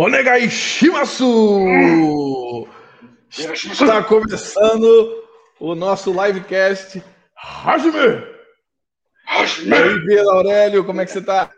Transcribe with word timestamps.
Onegai 0.00 0.48
Shimasu! 0.48 1.66
Está 3.28 4.00
começando 4.04 5.24
o 5.58 5.74
nosso 5.74 6.12
livecast 6.12 7.02
Hajime! 7.36 8.24
Hajime! 9.26 9.70
E 9.70 9.74
aí, 9.74 10.06
Pedro 10.06 10.30
Aurélio, 10.30 10.84
como 10.84 11.00
é 11.00 11.04
que 11.04 11.10
você 11.10 11.18
está? 11.18 11.50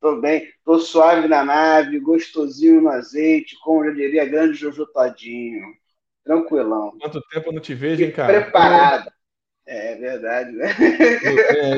Tô 0.00 0.18
bem, 0.18 0.48
tô 0.64 0.78
suave 0.78 1.28
na 1.28 1.44
nave, 1.44 2.00
gostosinho 2.00 2.80
no 2.80 2.88
azeite, 2.88 3.54
como 3.62 3.84
eu 3.84 3.94
diria, 3.94 4.24
grande 4.24 4.54
Jojo 4.56 4.86
Todinho. 4.86 5.74
Tranquilão. 6.24 6.96
Quanto 6.98 7.20
tempo 7.28 7.50
eu 7.50 7.52
não 7.52 7.60
te 7.60 7.74
vejo, 7.74 8.02
hein, 8.02 8.12
cara? 8.12 8.44
Preparado. 8.44 9.12
É 9.66 9.94
verdade, 9.96 10.52
né? 10.52 10.74
É, 11.50 11.76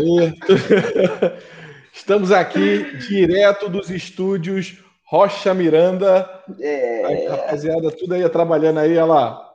Estamos 1.92 2.30
aqui 2.30 2.96
direto 2.98 3.68
dos 3.68 3.90
estúdios 3.90 4.84
Rocha 5.08 5.54
Miranda. 5.54 6.42
É... 6.60 7.04
Aí, 7.04 7.26
rapaziada, 7.26 7.90
tudo 7.90 8.14
aí 8.14 8.28
trabalhando 8.28 8.78
aí, 8.80 8.92
olha 8.92 9.04
lá. 9.06 9.54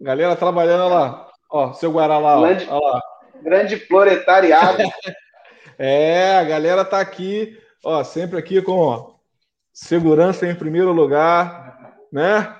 Galera 0.00 0.36
trabalhando, 0.36 0.84
olha 0.84 0.94
lá. 0.94 1.30
Ó, 1.50 1.72
seu 1.72 1.90
Guará 1.90 2.18
lá, 2.18 2.40
grande, 2.40 2.66
ó, 2.68 2.78
lá. 2.78 3.02
Grande 3.42 3.76
proletariado. 3.76 4.82
é, 5.78 6.36
a 6.36 6.44
galera 6.44 6.84
tá 6.84 7.00
aqui, 7.00 7.58
ó, 7.84 8.04
sempre 8.04 8.38
aqui 8.38 8.62
com 8.62 8.72
ó, 8.72 9.14
segurança 9.72 10.46
em 10.46 10.54
primeiro 10.54 10.92
lugar, 10.92 11.96
né? 12.12 12.56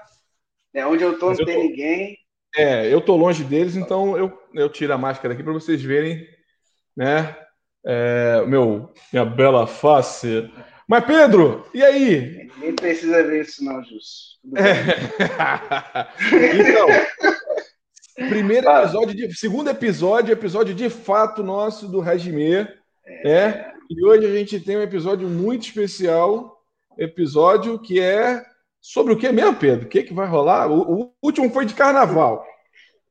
É 0.73 0.85
onde 0.85 1.05
eu 1.05 1.19
tô, 1.19 1.29
não 1.31 1.37
tem 1.37 1.55
tô... 1.55 1.63
ninguém. 1.63 2.19
É, 2.57 2.93
eu 2.93 3.01
tô 3.01 3.17
longe 3.17 3.45
deles, 3.45 3.77
então 3.77 4.17
eu, 4.17 4.37
eu 4.55 4.69
tiro 4.69 4.93
a 4.93 4.99
máscara 4.99 5.35
aqui 5.35 5.43
para 5.43 5.53
vocês 5.53 5.83
verem, 5.83 6.27
né? 6.97 7.37
É, 7.87 8.45
meu, 8.47 8.93
minha 9.13 9.25
bela 9.25 9.67
face. 9.67 10.51
Mas, 10.89 11.05
Pedro, 11.05 11.67
e 11.73 11.83
aí? 11.83 12.51
Nem 12.59 12.75
precisa 12.75 13.23
ver 13.23 13.43
isso, 13.43 13.65
não, 13.65 13.83
Jus. 13.83 14.39
É. 14.57 14.75
então, 16.61 18.29
primeiro 18.29 18.69
episódio, 18.69 19.15
de, 19.15 19.35
segundo 19.35 19.71
episódio, 19.71 20.33
episódio 20.33 20.75
de 20.75 20.91
fato 20.91 21.43
nosso 21.43 21.89
do 21.89 22.01
Regimê. 22.01 22.69
É. 23.07 23.25
Né? 23.25 23.73
E 23.91 24.05
hoje 24.05 24.27
a 24.27 24.31
gente 24.31 24.61
tem 24.61 24.77
um 24.77 24.83
episódio 24.83 25.29
muito 25.29 25.67
especial, 25.67 26.63
episódio 26.99 27.79
que 27.79 28.01
é 28.01 28.45
sobre 28.81 29.13
o 29.13 29.17
que 29.17 29.31
mesmo, 29.33 29.57
Pedro? 29.57 29.87
O 29.87 29.89
que, 29.89 30.03
que 30.03 30.15
vai 30.15 30.27
rolar? 30.27 30.71
O, 30.71 31.05
o 31.05 31.15
último 31.23 31.51
foi 31.51 31.65
de 31.65 31.75
carnaval. 31.75 32.47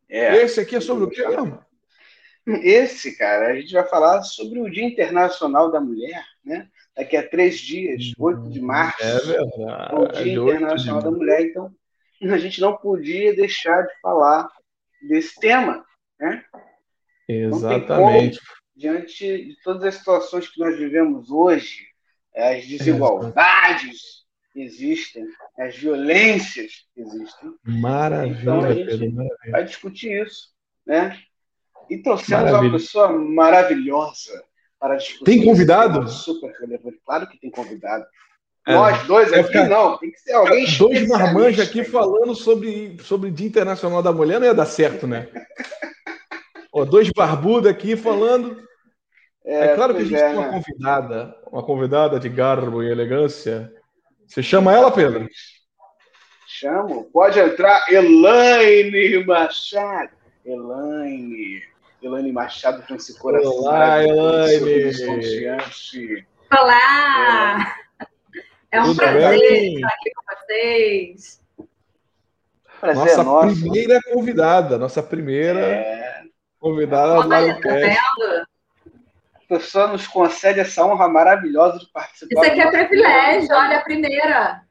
É. 0.07 0.37
Esse 0.37 0.59
aqui 0.59 0.75
é 0.75 0.79
sobre 0.79 1.05
o 1.05 1.09
que 1.09 1.27
mesmo? 1.27 1.59
Esse, 2.45 3.17
cara, 3.17 3.47
a 3.47 3.55
gente 3.55 3.73
vai 3.73 3.85
falar 3.85 4.21
sobre 4.21 4.59
o 4.59 4.69
Dia 4.69 4.85
Internacional 4.85 5.71
da 5.71 5.79
Mulher, 5.79 6.23
né? 6.43 6.67
Daqui 6.95 7.17
a 7.17 7.27
três 7.27 7.59
dias, 7.59 8.13
8 8.17 8.49
de 8.49 8.61
março. 8.61 9.03
É 9.03 9.19
verdade. 9.19 9.95
O 9.95 10.07
Dia 10.07 10.33
Internacional 10.33 11.01
da 11.01 11.11
Mulher. 11.11 11.41
Então, 11.41 11.73
a 12.21 12.37
gente 12.37 12.61
não 12.61 12.77
podia 12.77 13.35
deixar 13.35 13.81
de 13.81 13.99
falar 13.99 14.47
desse 15.01 15.39
tema, 15.39 15.83
né? 16.19 16.45
Exatamente. 17.27 18.39
Como, 18.39 18.49
diante 18.75 19.45
de 19.47 19.55
todas 19.63 19.83
as 19.83 19.95
situações 19.95 20.47
que 20.47 20.59
nós 20.59 20.77
vivemos 20.77 21.31
hoje, 21.31 21.87
as 22.35 22.65
desigualdades 22.65 24.23
que 24.51 24.61
existem, 24.61 25.25
as 25.57 25.75
violências 25.75 26.85
existem. 26.95 27.53
Maravilha, 27.63 28.39
então, 28.39 28.63
a 28.63 28.73
gente 28.73 28.85
Pedro, 28.85 29.11
maravilha. 29.11 29.51
vai 29.51 29.63
discutir 29.63 30.25
isso, 30.25 30.49
né? 30.85 31.19
E 31.89 31.97
trouxemos 31.97 32.45
Maravilha. 32.45 32.71
uma 32.71 32.77
pessoa 32.77 33.11
maravilhosa 33.11 34.43
para 34.83 34.97
discutir. 34.97 35.23
Tem 35.23 35.45
convidado? 35.45 36.09
Super 36.09 36.51
relevante. 36.59 36.99
Claro 37.05 37.27
que 37.27 37.39
tem 37.39 37.49
convidado. 37.49 38.05
É. 38.67 38.73
Nós 38.73 39.07
dois 39.07 39.31
aqui 39.31 39.47
ficar... 39.47 39.69
não, 39.69 39.97
tem 39.97 40.11
que 40.11 40.19
ser 40.19 40.33
alguém 40.33 40.65
Dois 40.77 41.07
marmanjos 41.07 41.65
aqui 41.65 41.85
falando 41.85 42.35
sobre, 42.35 42.97
sobre 43.01 43.31
Dia 43.31 43.47
Internacional 43.47 44.03
da 44.03 44.11
Mulher 44.11 44.39
não 44.39 44.47
ia 44.47 44.53
dar 44.53 44.65
certo, 44.65 45.07
né? 45.07 45.29
Ó, 46.73 46.83
dois 46.83 47.09
barbudos 47.11 47.69
aqui 47.69 47.95
falando. 47.95 48.61
É, 49.45 49.67
é 49.67 49.75
claro 49.75 49.95
que 49.95 50.01
a 50.01 50.05
gente 50.05 50.15
é, 50.15 50.27
tem 50.27 50.37
uma 50.37 50.47
né? 50.47 50.51
convidada, 50.51 51.35
uma 51.49 51.63
convidada 51.63 52.19
de 52.19 52.27
garbo 52.27 52.83
e 52.83 52.91
elegância. 52.91 53.71
Você 54.27 54.43
chama 54.43 54.73
ela, 54.73 54.91
Pedro? 54.91 55.29
Chamo. 56.47 57.05
Pode 57.05 57.39
entrar, 57.39 57.85
Elaine 57.89 59.23
Machado. 59.25 60.11
Elaine. 60.45 61.72
Elaine 62.03 62.33
Machado 62.33 62.83
com 62.85 62.95
esse 62.95 63.17
coração. 63.17 63.51
Olá, 63.51 64.03
Elaine. 64.03 64.91
Olá! 66.51 67.75
É 68.69 68.81
um 68.81 68.85
Tudo 68.87 68.97
prazer 68.97 69.39
bem? 69.39 69.75
estar 69.75 69.87
aqui 69.87 70.11
com 70.13 70.35
vocês. 70.35 71.41
Prazer 72.81 73.03
nossa 73.03 73.23
nosso. 73.23 73.61
primeira 73.61 73.99
convidada, 74.11 74.77
nossa 74.77 75.01
primeira 75.01 75.59
é... 75.61 76.23
convidada 76.59 77.23
do 77.23 77.29
Live 77.29 77.61
A 77.61 78.45
pessoa 79.47 79.87
nos 79.87 80.05
concede 80.05 80.59
essa 80.59 80.85
honra 80.85 81.07
maravilhosa 81.07 81.79
de 81.79 81.89
participar. 81.89 82.41
Isso 82.41 82.51
aqui 82.51 82.61
é 82.61 82.69
privilégio, 82.69 83.55
olha 83.55 83.77
a 83.77 83.81
primeira. 83.81 84.61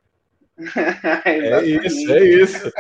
é 1.25 1.65
isso, 1.65 2.13
é 2.13 2.25
isso. 2.25 2.73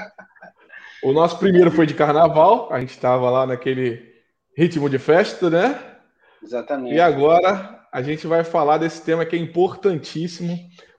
O 1.03 1.13
nosso 1.13 1.39
primeiro 1.39 1.71
foi 1.71 1.87
de 1.87 1.95
carnaval, 1.95 2.71
a 2.71 2.81
gente 2.81 2.91
estava 2.91 3.31
lá 3.31 3.47
naquele 3.47 4.12
ritmo 4.57 4.89
de 4.89 4.99
festa, 4.99 5.49
né? 5.49 5.81
Exatamente. 6.43 6.95
E 6.95 7.01
agora 7.01 7.81
a 7.93 8.03
gente 8.03 8.27
vai 8.27 8.45
falar 8.45 8.79
desse 8.79 9.03
tema 9.03 9.25
que 9.25 9.37
é 9.37 9.39
importantíssimo 9.39 10.59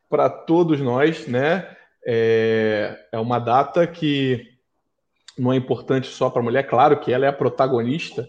para 0.10 0.30
todos 0.30 0.80
nós, 0.80 1.28
né? 1.28 1.68
É, 2.06 2.98
é 3.12 3.20
uma 3.20 3.40
data 3.40 3.88
que 3.88 4.54
não 5.38 5.52
é 5.52 5.56
importante 5.56 6.08
só 6.08 6.30
para 6.30 6.42
a 6.42 6.44
mulher, 6.44 6.68
claro 6.68 7.00
que 7.00 7.12
ela 7.12 7.26
é 7.26 7.30
a 7.30 7.34
protagonista 7.34 8.28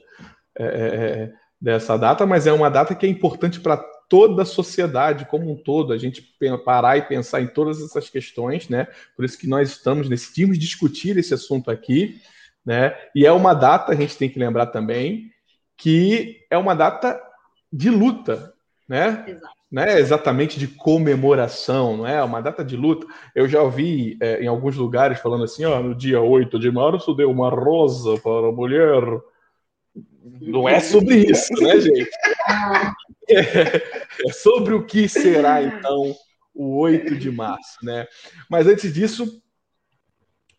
é, 0.58 0.64
é, 0.64 0.68
é, 0.68 1.32
dessa 1.60 1.96
data, 1.96 2.24
mas 2.24 2.46
é 2.46 2.52
uma 2.52 2.70
data 2.70 2.94
que 2.94 3.04
é 3.04 3.08
importante 3.08 3.60
para 3.60 3.76
toda 4.08 4.42
a 4.42 4.46
sociedade 4.46 5.26
como 5.26 5.50
um 5.50 5.56
todo, 5.56 5.92
a 5.92 5.98
gente 5.98 6.22
parar 6.64 6.96
e 6.96 7.02
pensar 7.02 7.40
em 7.40 7.48
todas 7.48 7.82
essas 7.82 8.08
questões, 8.08 8.68
né? 8.68 8.86
Por 9.16 9.24
isso 9.24 9.38
que 9.38 9.48
nós 9.48 9.70
estamos, 9.70 10.08
decidimos 10.08 10.58
discutir 10.58 11.16
esse 11.18 11.34
assunto 11.34 11.70
aqui, 11.70 12.20
né? 12.64 12.94
E 13.14 13.26
é 13.26 13.32
uma 13.32 13.54
data, 13.54 13.92
a 13.92 13.94
gente 13.94 14.16
tem 14.16 14.28
que 14.28 14.38
lembrar 14.38 14.66
também, 14.66 15.30
que 15.76 16.40
é 16.50 16.56
uma 16.56 16.74
data 16.74 17.20
de 17.72 17.90
luta, 17.90 18.54
né? 18.88 19.24
Exato. 19.26 19.54
Não 19.74 19.82
é 19.82 19.98
exatamente 19.98 20.56
de 20.56 20.68
comemoração, 20.68 21.96
não 21.96 22.06
é? 22.06 22.22
Uma 22.22 22.40
data 22.40 22.64
de 22.64 22.76
luta. 22.76 23.08
Eu 23.34 23.48
já 23.48 23.60
ouvi 23.60 24.16
é, 24.20 24.40
em 24.40 24.46
alguns 24.46 24.76
lugares 24.76 25.18
falando 25.18 25.42
assim: 25.42 25.64
ó, 25.64 25.82
no 25.82 25.96
dia 25.96 26.20
8 26.20 26.60
de 26.60 26.70
março 26.70 27.12
deu 27.12 27.28
uma 27.28 27.50
rosa 27.50 28.16
para 28.20 28.50
a 28.50 28.52
mulher. 28.52 29.02
Não 30.22 30.68
é 30.68 30.78
sobre 30.78 31.16
isso, 31.28 31.52
né, 31.54 31.80
gente? 31.80 32.10
É, 33.26 34.28
é 34.28 34.32
sobre 34.34 34.74
o 34.74 34.84
que 34.84 35.08
será, 35.08 35.62
então, 35.62 36.14
o 36.54 36.76
8 36.76 37.16
de 37.16 37.30
março, 37.30 37.78
né? 37.82 38.06
Mas 38.50 38.66
antes 38.66 38.92
disso, 38.92 39.42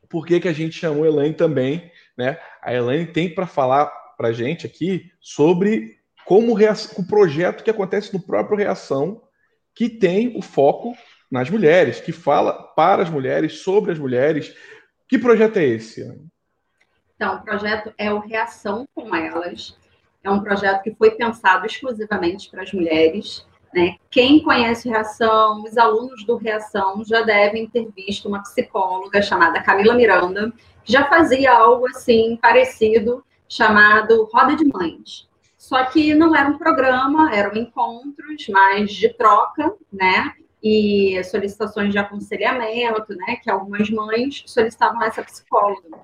por 0.09 0.25
que, 0.25 0.39
que 0.39 0.47
a 0.47 0.53
gente 0.53 0.73
chamou 0.73 1.05
Elaine 1.05 1.35
também, 1.35 1.91
né? 2.17 2.39
A 2.61 2.73
Elaine 2.73 3.07
tem 3.07 3.33
para 3.33 3.47
falar 3.47 3.87
para 4.17 4.31
gente 4.31 4.65
aqui 4.65 5.11
sobre 5.19 5.99
como 6.25 6.53
o 6.53 7.07
projeto 7.07 7.63
que 7.63 7.69
acontece 7.69 8.13
no 8.13 8.19
próprio 8.19 8.57
Reação, 8.57 9.21
que 9.75 9.89
tem 9.89 10.35
o 10.37 10.41
foco 10.41 10.95
nas 11.31 11.49
mulheres, 11.49 11.99
que 11.99 12.11
fala 12.11 12.53
para 12.75 13.03
as 13.03 13.09
mulheres, 13.09 13.59
sobre 13.59 13.91
as 13.91 13.99
mulheres. 13.99 14.55
Que 15.07 15.19
projeto 15.19 15.57
é 15.57 15.65
esse? 15.65 16.01
Então, 17.15 17.35
o 17.35 17.43
projeto 17.43 17.93
é 17.97 18.11
o 18.11 18.19
Reação 18.19 18.87
com 18.93 19.15
Elas. 19.15 19.77
É 20.23 20.29
um 20.29 20.41
projeto 20.41 20.81
que 20.81 20.95
foi 20.95 21.11
pensado 21.11 21.65
exclusivamente 21.65 22.49
para 22.49 22.63
as 22.63 22.73
mulheres. 22.73 23.45
Né? 23.73 23.97
Quem 24.09 24.41
conhece 24.41 24.89
Reação, 24.89 25.63
os 25.63 25.77
alunos 25.77 26.23
do 26.25 26.37
Reação 26.37 27.03
já 27.05 27.21
devem 27.21 27.67
ter 27.67 27.89
visto 27.95 28.27
uma 28.27 28.41
psicóloga 28.41 29.21
chamada 29.21 29.61
Camila 29.61 29.93
Miranda, 29.93 30.51
que 30.83 30.91
já 30.93 31.05
fazia 31.05 31.51
algo 31.51 31.87
assim 31.89 32.37
parecido, 32.41 33.23
chamado 33.49 34.29
Roda 34.31 34.55
de 34.55 34.65
Mães. 34.65 35.27
Só 35.57 35.83
que 35.85 36.13
não 36.13 36.35
era 36.35 36.47
um 36.47 36.57
programa, 36.57 37.33
eram 37.33 37.55
encontros 37.55 38.47
mais 38.49 38.91
de 38.91 39.09
troca, 39.09 39.73
né? 39.91 40.33
E 40.63 41.21
solicitações 41.23 41.91
de 41.91 41.97
aconselhamento, 41.97 43.15
né? 43.15 43.37
Que 43.37 43.49
algumas 43.49 43.89
mães 43.89 44.43
solicitavam 44.45 45.01
essa 45.03 45.23
psicóloga. 45.23 45.99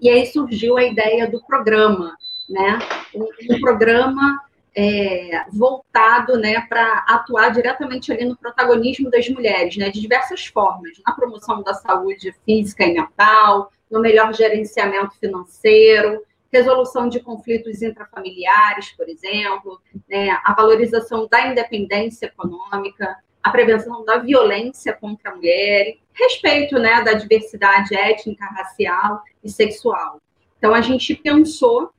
E 0.00 0.08
aí 0.08 0.26
surgiu 0.26 0.78
a 0.78 0.84
ideia 0.84 1.30
do 1.30 1.44
programa, 1.44 2.16
né? 2.48 2.78
Um, 3.14 3.54
um 3.54 3.60
programa 3.60 4.40
é, 4.74 5.44
voltado 5.52 6.38
né, 6.38 6.60
para 6.62 7.04
atuar 7.08 7.50
diretamente 7.50 8.10
ali 8.12 8.24
no 8.24 8.36
protagonismo 8.36 9.10
das 9.10 9.28
mulheres, 9.28 9.76
né, 9.76 9.90
de 9.90 10.00
diversas 10.00 10.46
formas, 10.46 10.92
na 11.06 11.14
promoção 11.14 11.62
da 11.62 11.74
saúde 11.74 12.34
física 12.44 12.84
e 12.84 12.94
mental, 12.94 13.70
no 13.90 14.00
melhor 14.00 14.32
gerenciamento 14.32 15.14
financeiro, 15.18 16.22
resolução 16.50 17.08
de 17.08 17.20
conflitos 17.20 17.82
intrafamiliares, 17.82 18.92
por 18.92 19.08
exemplo, 19.08 19.80
né, 20.08 20.30
a 20.44 20.54
valorização 20.54 21.26
da 21.30 21.48
independência 21.48 22.26
econômica, 22.26 23.16
a 23.42 23.50
prevenção 23.50 24.04
da 24.04 24.18
violência 24.18 24.92
contra 24.92 25.30
a 25.30 25.34
mulher, 25.34 25.96
respeito 26.12 26.78
né, 26.78 27.02
da 27.02 27.14
diversidade 27.14 27.94
étnica, 27.94 28.44
racial 28.46 29.22
e 29.42 29.50
sexual. 29.50 30.20
Então, 30.58 30.72
a 30.72 30.80
gente 30.80 31.14
pensou 31.14 31.90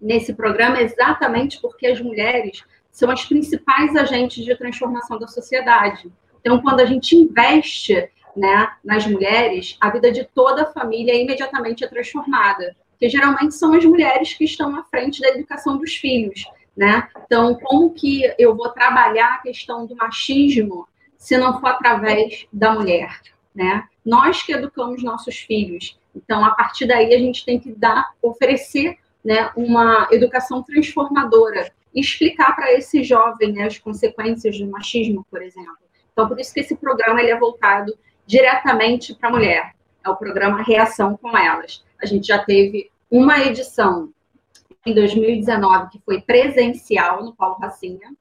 nesse 0.00 0.34
programa 0.34 0.80
exatamente 0.80 1.60
porque 1.60 1.86
as 1.86 2.00
mulheres 2.00 2.62
são 2.90 3.10
as 3.10 3.24
principais 3.24 3.94
agentes 3.94 4.44
de 4.44 4.56
transformação 4.56 5.18
da 5.18 5.26
sociedade. 5.26 6.10
Então, 6.40 6.62
quando 6.62 6.80
a 6.80 6.86
gente 6.86 7.14
investe 7.14 8.08
né, 8.36 8.72
nas 8.84 9.06
mulheres, 9.06 9.76
a 9.80 9.90
vida 9.90 10.10
de 10.12 10.24
toda 10.24 10.62
a 10.62 10.72
família 10.72 11.14
imediatamente 11.14 11.84
é 11.84 11.88
transformada, 11.88 12.76
porque 12.92 13.08
geralmente 13.08 13.54
são 13.54 13.74
as 13.74 13.84
mulheres 13.84 14.32
que 14.32 14.44
estão 14.44 14.74
à 14.74 14.82
frente 14.84 15.20
da 15.20 15.28
educação 15.28 15.76
dos 15.76 15.94
filhos. 15.94 16.44
Né? 16.76 17.08
Então, 17.24 17.54
como 17.54 17.92
que 17.92 18.22
eu 18.38 18.54
vou 18.54 18.68
trabalhar 18.70 19.34
a 19.34 19.38
questão 19.38 19.86
do 19.86 19.96
machismo 19.96 20.86
se 21.18 21.36
não 21.36 21.58
for 21.60 21.68
através 21.68 22.46
da 22.52 22.72
mulher? 22.72 23.20
Né? 23.54 23.84
Nós 24.04 24.42
que 24.42 24.52
educamos 24.52 25.02
nossos 25.02 25.36
filhos. 25.36 25.98
Então, 26.14 26.44
a 26.44 26.50
partir 26.50 26.86
daí, 26.86 27.14
a 27.14 27.18
gente 27.18 27.44
tem 27.44 27.58
que 27.58 27.72
dar, 27.72 28.10
oferecer 28.22 28.98
né, 29.26 29.50
uma 29.56 30.06
educação 30.12 30.62
transformadora, 30.62 31.72
explicar 31.92 32.54
para 32.54 32.72
esse 32.72 33.02
jovem 33.02 33.52
né, 33.52 33.64
as 33.64 33.76
consequências 33.76 34.56
do 34.56 34.68
machismo, 34.68 35.26
por 35.28 35.42
exemplo. 35.42 35.76
Então, 36.12 36.28
por 36.28 36.38
isso 36.38 36.54
que 36.54 36.60
esse 36.60 36.76
programa 36.76 37.20
ele 37.20 37.32
é 37.32 37.38
voltado 37.38 37.92
diretamente 38.24 39.16
para 39.16 39.28
a 39.28 39.32
mulher. 39.32 39.74
É 40.04 40.08
o 40.08 40.14
programa 40.14 40.62
Reação 40.62 41.16
com 41.16 41.36
Elas. 41.36 41.84
A 42.00 42.06
gente 42.06 42.28
já 42.28 42.38
teve 42.38 42.88
uma 43.10 43.40
edição 43.40 44.12
em 44.86 44.94
2019 44.94 45.90
que 45.90 46.00
foi 46.04 46.20
presencial 46.20 47.24
no 47.24 47.34
Paulo 47.34 47.56
Racinha, 47.56 48.14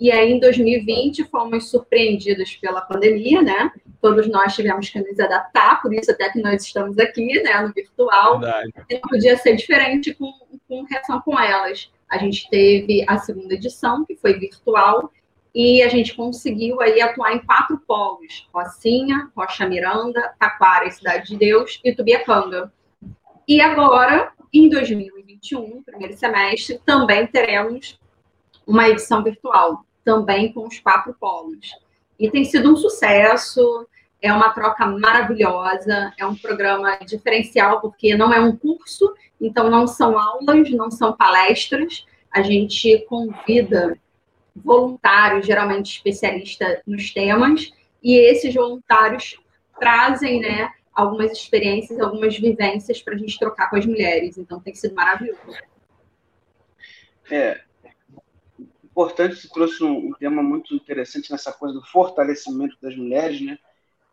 e 0.00 0.10
aí, 0.10 0.32
em 0.32 0.40
2020, 0.40 1.24
fomos 1.24 1.70
surpreendidos 1.70 2.56
pela 2.56 2.80
pandemia, 2.80 3.42
né? 3.42 3.70
Todos 4.00 4.26
nós 4.28 4.54
tivemos 4.54 4.88
que 4.88 4.98
nos 4.98 5.20
adaptar, 5.20 5.82
por 5.82 5.92
isso 5.92 6.10
até 6.10 6.30
que 6.30 6.40
nós 6.40 6.64
estamos 6.64 6.98
aqui, 6.98 7.42
né, 7.42 7.60
no 7.60 7.70
virtual. 7.70 8.40
Verdade. 8.40 8.72
E 8.88 8.94
não 8.94 9.02
podia 9.02 9.36
ser 9.36 9.56
diferente 9.56 10.14
com, 10.14 10.32
com 10.70 10.84
reação 10.84 11.20
com 11.20 11.38
elas. 11.38 11.90
A 12.08 12.16
gente 12.16 12.48
teve 12.48 13.04
a 13.08 13.18
segunda 13.18 13.54
edição, 13.54 14.04
que 14.04 14.14
foi 14.14 14.38
virtual, 14.38 15.12
e 15.52 15.82
a 15.82 15.88
gente 15.88 16.14
conseguiu 16.14 16.80
aí 16.80 17.00
atuar 17.00 17.34
em 17.34 17.40
quatro 17.40 17.76
polos: 17.78 18.48
Rocinha, 18.54 19.30
Rocha 19.36 19.66
Miranda, 19.68 20.32
Taquara, 20.38 20.88
Cidade 20.90 21.26
de 21.26 21.36
Deus 21.36 21.80
e 21.84 21.92
Tubiacanga. 21.92 22.72
E 23.48 23.60
agora, 23.60 24.32
em 24.52 24.68
2021, 24.68 25.82
primeiro 25.82 26.16
semestre, 26.16 26.80
também 26.86 27.26
teremos 27.26 27.98
uma 28.64 28.88
edição 28.88 29.24
virtual 29.24 29.84
também 30.04 30.52
com 30.52 30.66
os 30.68 30.78
quatro 30.78 31.12
polos. 31.18 31.72
E 32.16 32.30
tem 32.30 32.44
sido 32.44 32.72
um 32.72 32.76
sucesso, 32.76 33.88
é 34.22 34.32
uma 34.32 34.50
troca 34.50 34.86
maravilhosa, 34.86 36.12
é 36.18 36.26
um 36.26 36.34
programa 36.34 36.98
diferencial, 36.98 37.80
porque 37.80 38.16
não 38.16 38.32
é 38.32 38.40
um 38.40 38.54
curso, 38.56 39.12
então 39.40 39.70
não 39.70 39.86
são 39.86 40.18
aulas, 40.18 40.70
não 40.70 40.90
são 40.90 41.16
palestras, 41.16 42.06
a 42.30 42.42
gente 42.42 43.04
convida 43.08 43.98
voluntários, 44.54 45.46
geralmente 45.46 45.96
especialistas 45.96 46.80
nos 46.86 47.10
temas, 47.12 47.72
e 48.02 48.14
esses 48.14 48.54
voluntários 48.54 49.38
trazem, 49.78 50.40
né, 50.40 50.70
algumas 50.92 51.32
experiências, 51.32 51.98
algumas 52.00 52.36
vivências 52.38 53.00
para 53.00 53.14
a 53.14 53.18
gente 53.18 53.38
trocar 53.38 53.70
com 53.70 53.76
as 53.76 53.86
mulheres. 53.86 54.36
Então 54.36 54.60
tem 54.60 54.74
sido 54.74 54.94
maravilhoso. 54.94 55.40
É, 57.30 57.60
importante, 58.84 59.36
você 59.36 59.48
trouxe 59.48 59.82
um, 59.82 60.08
um, 60.08 60.12
tema 60.12 60.42
muito 60.42 60.74
interessante 60.74 61.30
nessa 61.30 61.52
coisa 61.52 61.74
do 61.74 61.86
fortalecimento 61.86 62.76
das 62.82 62.96
mulheres, 62.96 63.40
né? 63.40 63.58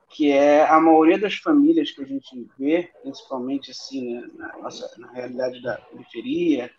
Que 0.09 0.31
é 0.31 0.65
a 0.65 0.79
maioria 0.79 1.19
das 1.19 1.35
famílias 1.35 1.91
que 1.91 2.01
a 2.01 2.05
gente 2.05 2.47
vê, 2.57 2.89
principalmente 3.01 3.71
assim, 3.71 4.15
né, 4.15 4.27
na, 4.35 4.57
nossa, 4.57 4.89
na 4.97 5.11
realidade 5.11 5.61
da 5.61 5.77
periferia, 5.77 6.71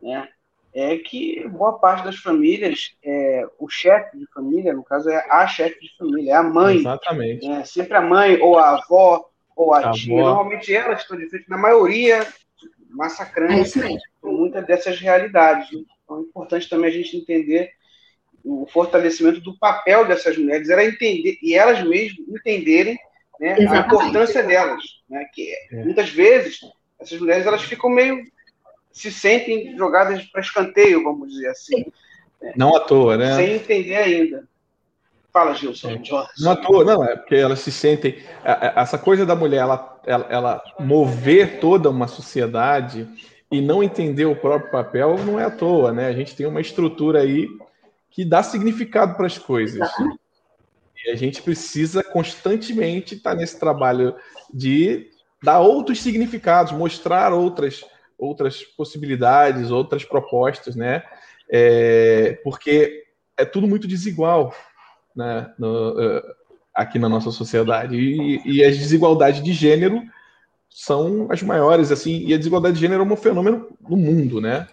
né? 0.00 0.28
É 0.72 0.96
que 0.98 1.46
boa 1.48 1.78
parte 1.78 2.04
das 2.04 2.16
famílias, 2.16 2.96
é, 3.02 3.44
o 3.58 3.68
chefe 3.68 4.16
de 4.16 4.24
família, 4.32 4.72
no 4.72 4.84
caso, 4.84 5.10
é 5.10 5.26
a 5.28 5.46
chefe 5.46 5.80
de 5.80 5.96
família, 5.96 6.32
é 6.32 6.36
a 6.36 6.44
mãe. 6.44 6.76
Exatamente. 6.76 7.48
Né? 7.48 7.64
Sempre 7.64 7.96
a 7.96 8.00
mãe, 8.00 8.40
ou 8.40 8.56
a 8.56 8.78
avó, 8.78 9.28
ou 9.56 9.74
a, 9.74 9.90
a 9.90 9.90
tia. 9.90 10.14
Avó. 10.14 10.28
Normalmente 10.28 10.72
elas 10.72 11.00
estão 11.00 11.18
de 11.18 11.28
frente, 11.28 11.50
na 11.50 11.58
maioria, 11.58 12.24
massacrando 12.88 13.52
é 13.52 13.98
muitas 14.22 14.64
dessas 14.64 15.00
realidades. 15.00 15.72
Né? 15.72 15.82
Então, 16.04 16.18
é 16.18 16.22
importante 16.22 16.68
também 16.68 16.88
a 16.88 16.92
gente 16.92 17.16
entender 17.16 17.72
o 18.44 18.66
fortalecimento 18.66 19.40
do 19.40 19.56
papel 19.58 20.06
dessas 20.06 20.36
mulheres, 20.36 20.68
era 20.68 20.84
entender 20.84 21.38
e 21.42 21.54
elas 21.54 21.82
mesmas 21.86 22.28
entenderem 22.28 22.98
né, 23.38 23.54
a 23.54 23.78
importância 23.78 24.42
delas, 24.42 24.82
né, 25.08 25.26
que 25.32 25.52
é. 25.72 25.84
muitas 25.84 26.10
vezes 26.10 26.60
essas 27.00 27.18
mulheres 27.18 27.46
elas 27.46 27.62
ficam 27.62 27.90
meio 27.90 28.22
se 28.92 29.10
sentem 29.10 29.76
jogadas 29.76 30.24
para 30.24 30.40
escanteio, 30.40 31.02
vamos 31.02 31.30
dizer 31.30 31.48
assim. 31.48 31.86
Não 32.56 32.74
à 32.74 32.80
toa, 32.80 33.16
né? 33.16 33.36
Sem 33.36 33.54
entender 33.54 33.96
ainda. 33.96 34.44
Fala, 35.32 35.54
Gilson. 35.54 35.90
É. 35.90 36.00
Não 36.40 36.52
à 36.52 36.56
toa, 36.56 36.84
não, 36.84 37.04
é 37.04 37.16
porque 37.16 37.36
elas 37.36 37.60
se 37.60 37.70
sentem. 37.70 38.18
Essa 38.44 38.98
coisa 38.98 39.24
da 39.24 39.36
mulher, 39.36 39.58
ela, 39.58 40.00
ela, 40.04 40.26
ela 40.28 40.62
mover 40.78 41.60
toda 41.60 41.88
uma 41.88 42.08
sociedade 42.08 43.06
e 43.50 43.60
não 43.60 43.82
entender 43.82 44.24
o 44.24 44.34
próprio 44.34 44.70
papel 44.70 45.16
não 45.24 45.38
é 45.38 45.44
à 45.44 45.50
toa, 45.50 45.92
né? 45.92 46.08
A 46.08 46.12
gente 46.12 46.34
tem 46.34 46.46
uma 46.46 46.60
estrutura 46.60 47.20
aí 47.20 47.48
que 48.10 48.24
dá 48.24 48.42
significado 48.42 49.14
para 49.14 49.26
as 49.26 49.38
coisas. 49.38 49.88
E 51.04 51.10
a 51.10 51.16
gente 51.16 51.42
precisa 51.42 52.02
constantemente 52.02 53.14
estar 53.14 53.34
nesse 53.34 53.58
trabalho 53.58 54.14
de 54.52 55.08
dar 55.42 55.60
outros 55.60 56.02
significados, 56.02 56.72
mostrar 56.72 57.32
outras 57.32 57.84
outras 58.18 58.62
possibilidades, 58.62 59.70
outras 59.70 60.04
propostas, 60.04 60.76
né? 60.76 61.02
É, 61.48 62.38
porque 62.44 63.04
é 63.34 63.46
tudo 63.46 63.66
muito 63.66 63.88
desigual, 63.88 64.54
né? 65.16 65.50
No, 65.58 65.92
uh, 65.92 66.22
aqui 66.74 66.98
na 66.98 67.08
nossa 67.08 67.30
sociedade 67.30 67.96
e, 67.96 68.42
e 68.44 68.62
as 68.62 68.76
desigualdades 68.76 69.42
de 69.42 69.52
gênero 69.52 70.02
são 70.68 71.26
as 71.30 71.42
maiores, 71.42 71.90
assim, 71.90 72.24
e 72.26 72.34
a 72.34 72.36
desigualdade 72.36 72.74
de 72.74 72.80
gênero 72.80 73.02
é 73.02 73.06
um 73.06 73.16
fenômeno 73.16 73.68
no 73.88 73.96
mundo, 73.96 74.40
né? 74.40 74.68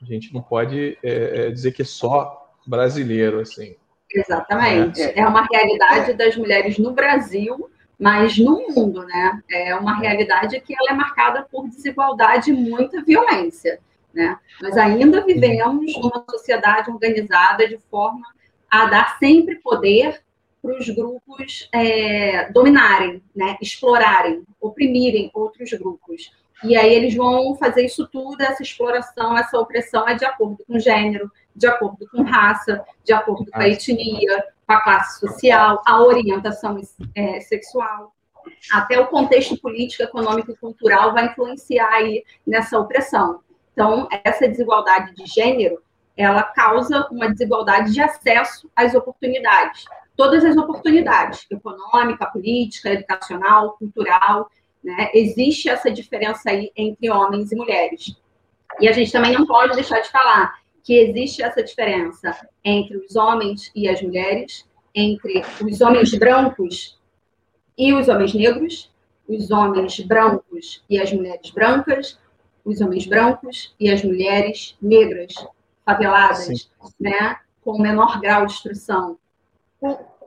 A 0.00 0.04
gente 0.04 0.32
não 0.32 0.42
pode 0.42 0.98
é, 1.02 1.46
é 1.46 1.50
dizer 1.50 1.72
que 1.72 1.82
é 1.82 1.84
só 1.84 2.45
brasileiro, 2.66 3.40
assim. 3.40 3.76
Exatamente. 4.12 5.00
É, 5.00 5.20
é 5.20 5.26
uma 5.26 5.46
realidade 5.50 6.12
das 6.14 6.36
mulheres 6.36 6.78
no 6.78 6.92
Brasil, 6.92 7.70
mas 7.98 8.38
no 8.38 8.66
mundo, 8.68 9.04
né? 9.04 9.42
É 9.50 9.74
uma 9.74 9.96
realidade 9.98 10.60
que 10.60 10.74
ela 10.78 10.90
é 10.90 10.94
marcada 10.94 11.46
por 11.50 11.68
desigualdade 11.68 12.50
e 12.50 12.54
muita 12.54 13.02
violência, 13.02 13.80
né? 14.12 14.38
Nós 14.60 14.76
ainda 14.76 15.24
vivemos 15.24 15.94
numa 15.96 16.24
sociedade 16.30 16.90
organizada 16.90 17.66
de 17.68 17.78
forma 17.90 18.26
a 18.70 18.86
dar 18.86 19.18
sempre 19.18 19.56
poder 19.56 20.20
para 20.62 20.78
os 20.78 20.88
grupos 20.88 21.68
é, 21.72 22.50
dominarem, 22.50 23.22
né, 23.34 23.56
explorarem, 23.62 24.42
oprimirem 24.60 25.30
outros 25.32 25.72
grupos. 25.72 26.32
E 26.64 26.76
aí 26.76 26.92
eles 26.92 27.14
vão 27.14 27.54
fazer 27.56 27.84
isso 27.84 28.08
tudo, 28.08 28.40
essa 28.40 28.62
exploração, 28.62 29.38
essa 29.38 29.58
opressão 29.58 30.08
é 30.08 30.14
de 30.14 30.24
acordo 30.24 30.58
com 30.66 30.78
gênero, 30.78 31.30
de 31.56 31.66
acordo 31.66 32.06
com 32.10 32.22
raça, 32.22 32.84
de 33.04 33.12
acordo 33.12 33.50
com 33.50 33.58
a 33.58 33.68
etnia, 33.68 34.44
com 34.66 34.72
a 34.72 34.80
classe 34.80 35.20
social, 35.20 35.82
a 35.86 36.02
orientação 36.02 36.80
é, 37.14 37.40
sexual. 37.40 38.12
Até 38.72 39.00
o 39.00 39.08
contexto 39.08 39.58
político, 39.58 40.02
econômico 40.02 40.52
e 40.52 40.56
cultural 40.56 41.12
vai 41.12 41.26
influenciar 41.26 41.88
aí 41.88 42.24
nessa 42.46 42.78
opressão. 42.78 43.40
Então, 43.72 44.08
essa 44.24 44.46
desigualdade 44.46 45.14
de 45.14 45.26
gênero, 45.26 45.82
ela 46.16 46.42
causa 46.42 47.08
uma 47.10 47.28
desigualdade 47.28 47.92
de 47.92 48.00
acesso 48.00 48.70
às 48.74 48.94
oportunidades 48.94 49.84
todas 50.16 50.44
as 50.44 50.56
oportunidades, 50.56 51.46
econômica, 51.50 52.26
política, 52.26 52.90
educacional, 52.90 53.76
cultural, 53.78 54.50
né? 54.82 55.10
Existe 55.12 55.68
essa 55.68 55.90
diferença 55.90 56.50
aí 56.50 56.72
entre 56.74 57.10
homens 57.10 57.52
e 57.52 57.56
mulheres. 57.56 58.16
E 58.80 58.88
a 58.88 58.92
gente 58.92 59.12
também 59.12 59.32
não 59.32 59.46
pode 59.46 59.74
deixar 59.74 60.00
de 60.00 60.08
falar 60.08 60.54
que 60.86 60.94
existe 61.00 61.42
essa 61.42 61.64
diferença 61.64 62.48
entre 62.64 62.96
os 62.96 63.16
homens 63.16 63.72
e 63.74 63.88
as 63.88 64.00
mulheres, 64.00 64.64
entre 64.94 65.42
os 65.60 65.80
homens 65.80 66.14
brancos 66.14 66.96
e 67.76 67.92
os 67.92 68.08
homens 68.08 68.32
negros, 68.32 68.94
os 69.28 69.50
homens 69.50 69.98
brancos 69.98 70.84
e 70.88 71.00
as 71.00 71.12
mulheres 71.12 71.50
brancas, 71.50 72.16
os 72.64 72.80
homens 72.80 73.04
brancos 73.04 73.74
e 73.80 73.90
as 73.90 74.04
mulheres 74.04 74.76
negras, 74.80 75.34
faveladas, 75.84 76.46
Sim. 76.46 76.92
né, 77.00 77.36
com 77.64 77.82
menor 77.82 78.20
grau 78.20 78.46
de 78.46 78.52
instrução, 78.52 79.18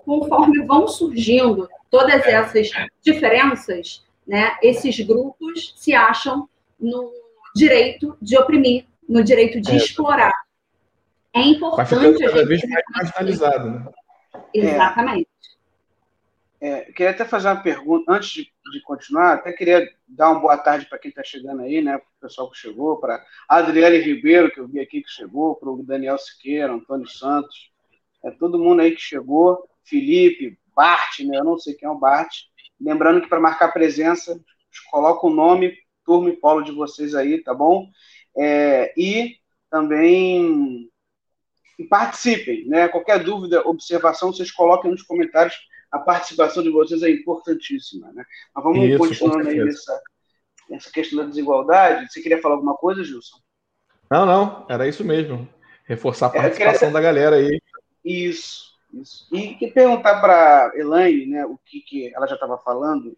conforme 0.03 0.65
vão 0.65 0.89
surgindo 0.89 1.69
todas 1.89 2.25
essas 2.25 2.69
diferenças, 3.01 4.05
né, 4.27 4.57
esses 4.61 4.99
grupos 4.99 5.73
se 5.77 5.93
acham 5.93 6.49
no 6.77 7.13
direito 7.55 8.17
de 8.21 8.37
oprimir, 8.37 8.85
no 9.07 9.23
direito 9.23 9.61
de 9.61 9.71
é. 9.71 9.75
explorar. 9.77 10.33
É 11.33 11.41
importante. 11.41 11.95
Vai 11.95 12.13
ficando 12.13 12.19
cada 12.19 12.45
vez 12.45 12.61
mais 12.63 12.83
marginalizado, 12.95 13.69
né? 13.71 13.91
Exatamente. 14.53 15.29
É, 16.61 16.81
queria 16.91 17.11
até 17.11 17.23
fazer 17.23 17.47
uma 17.47 17.63
pergunta, 17.63 18.11
antes 18.11 18.29
de, 18.31 18.43
de 18.43 18.81
continuar, 18.83 19.35
até 19.35 19.53
queria 19.53 19.89
dar 20.05 20.31
uma 20.31 20.41
boa 20.41 20.57
tarde 20.57 20.85
para 20.87 20.99
quem 20.99 21.09
está 21.09 21.23
chegando 21.23 21.61
aí, 21.61 21.81
né? 21.81 21.97
Para 21.97 22.07
o 22.07 22.21
pessoal 22.21 22.51
que 22.51 22.57
chegou, 22.57 22.97
para 22.97 23.23
Adriele 23.47 23.99
Ribeiro, 23.99 24.51
que 24.51 24.59
eu 24.59 24.67
vi 24.67 24.79
aqui 24.81 25.01
que 25.01 25.09
chegou, 25.09 25.55
para 25.55 25.69
o 25.69 25.83
Daniel 25.83 26.17
Siqueira, 26.17 26.73
Antônio 26.73 27.07
Santos, 27.07 27.71
é 28.23 28.31
todo 28.31 28.59
mundo 28.59 28.81
aí 28.81 28.91
que 28.91 29.01
chegou, 29.01 29.69
Felipe, 29.83 30.59
Bart, 30.75 31.19
né? 31.21 31.37
Eu 31.37 31.45
não 31.45 31.57
sei 31.57 31.73
quem 31.75 31.87
é 31.87 31.91
o 31.91 31.97
Bart. 31.97 32.29
Lembrando 32.79 33.21
que 33.21 33.29
para 33.29 33.39
marcar 33.39 33.71
presença, 33.71 34.37
coloca 34.91 35.25
o 35.27 35.29
nome, 35.29 35.77
turma 36.05 36.29
e 36.29 36.35
polo 36.35 36.61
de 36.61 36.73
vocês 36.73 37.15
aí, 37.15 37.41
tá 37.41 37.53
bom? 37.53 37.89
É, 38.37 38.93
e 38.97 39.37
também 39.69 40.88
e 41.79 41.85
participem, 41.85 42.67
né? 42.67 42.89
Qualquer 42.89 43.23
dúvida, 43.23 43.65
observação, 43.65 44.33
vocês 44.33 44.51
coloquem 44.51 44.91
nos 44.91 45.01
comentários 45.01 45.55
a 45.89 45.97
participação 45.97 46.61
de 46.61 46.69
vocês 46.69 47.01
é 47.01 47.09
importantíssima. 47.09 48.11
Né? 48.11 48.23
Mas 48.53 48.63
vamos 48.63 48.83
Isso, 48.83 48.97
continuando 48.97 49.49
aí 49.49 49.63
nessa, 49.63 50.01
nessa 50.69 50.91
questão 50.91 51.19
da 51.19 51.25
desigualdade. 51.25 52.11
Você 52.11 52.21
queria 52.21 52.41
falar 52.41 52.55
alguma 52.55 52.75
coisa, 52.75 53.03
Gilson? 53.03 53.37
Não, 54.11 54.25
não, 54.25 54.65
era 54.69 54.87
isso 54.87 55.03
mesmo. 55.03 55.47
Reforçar 55.85 56.27
a 56.27 56.31
participação 56.31 56.89
queria... 56.89 56.93
da 56.93 57.01
galera 57.01 57.35
aí. 57.37 57.61
Isso, 58.03 58.77
isso. 58.93 59.27
E 59.33 59.55
que 59.55 59.67
perguntar 59.71 60.19
para 60.19 60.71
Elaine, 60.75 61.25
né, 61.25 61.45
o 61.45 61.57
que, 61.57 61.79
que 61.81 62.13
ela 62.13 62.27
já 62.27 62.35
estava 62.35 62.57
falando 62.57 63.15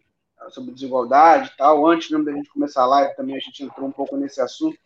sobre 0.50 0.72
desigualdade 0.72 1.50
e 1.52 1.56
tal. 1.56 1.86
Antes 1.86 2.10
mesmo 2.10 2.24
da 2.24 2.32
gente 2.32 2.48
começar 2.48 2.82
a 2.82 2.86
live, 2.86 3.16
também 3.16 3.36
a 3.36 3.40
gente 3.40 3.62
entrou 3.62 3.88
um 3.88 3.92
pouco 3.92 4.16
nesse 4.16 4.40
assunto. 4.40 4.78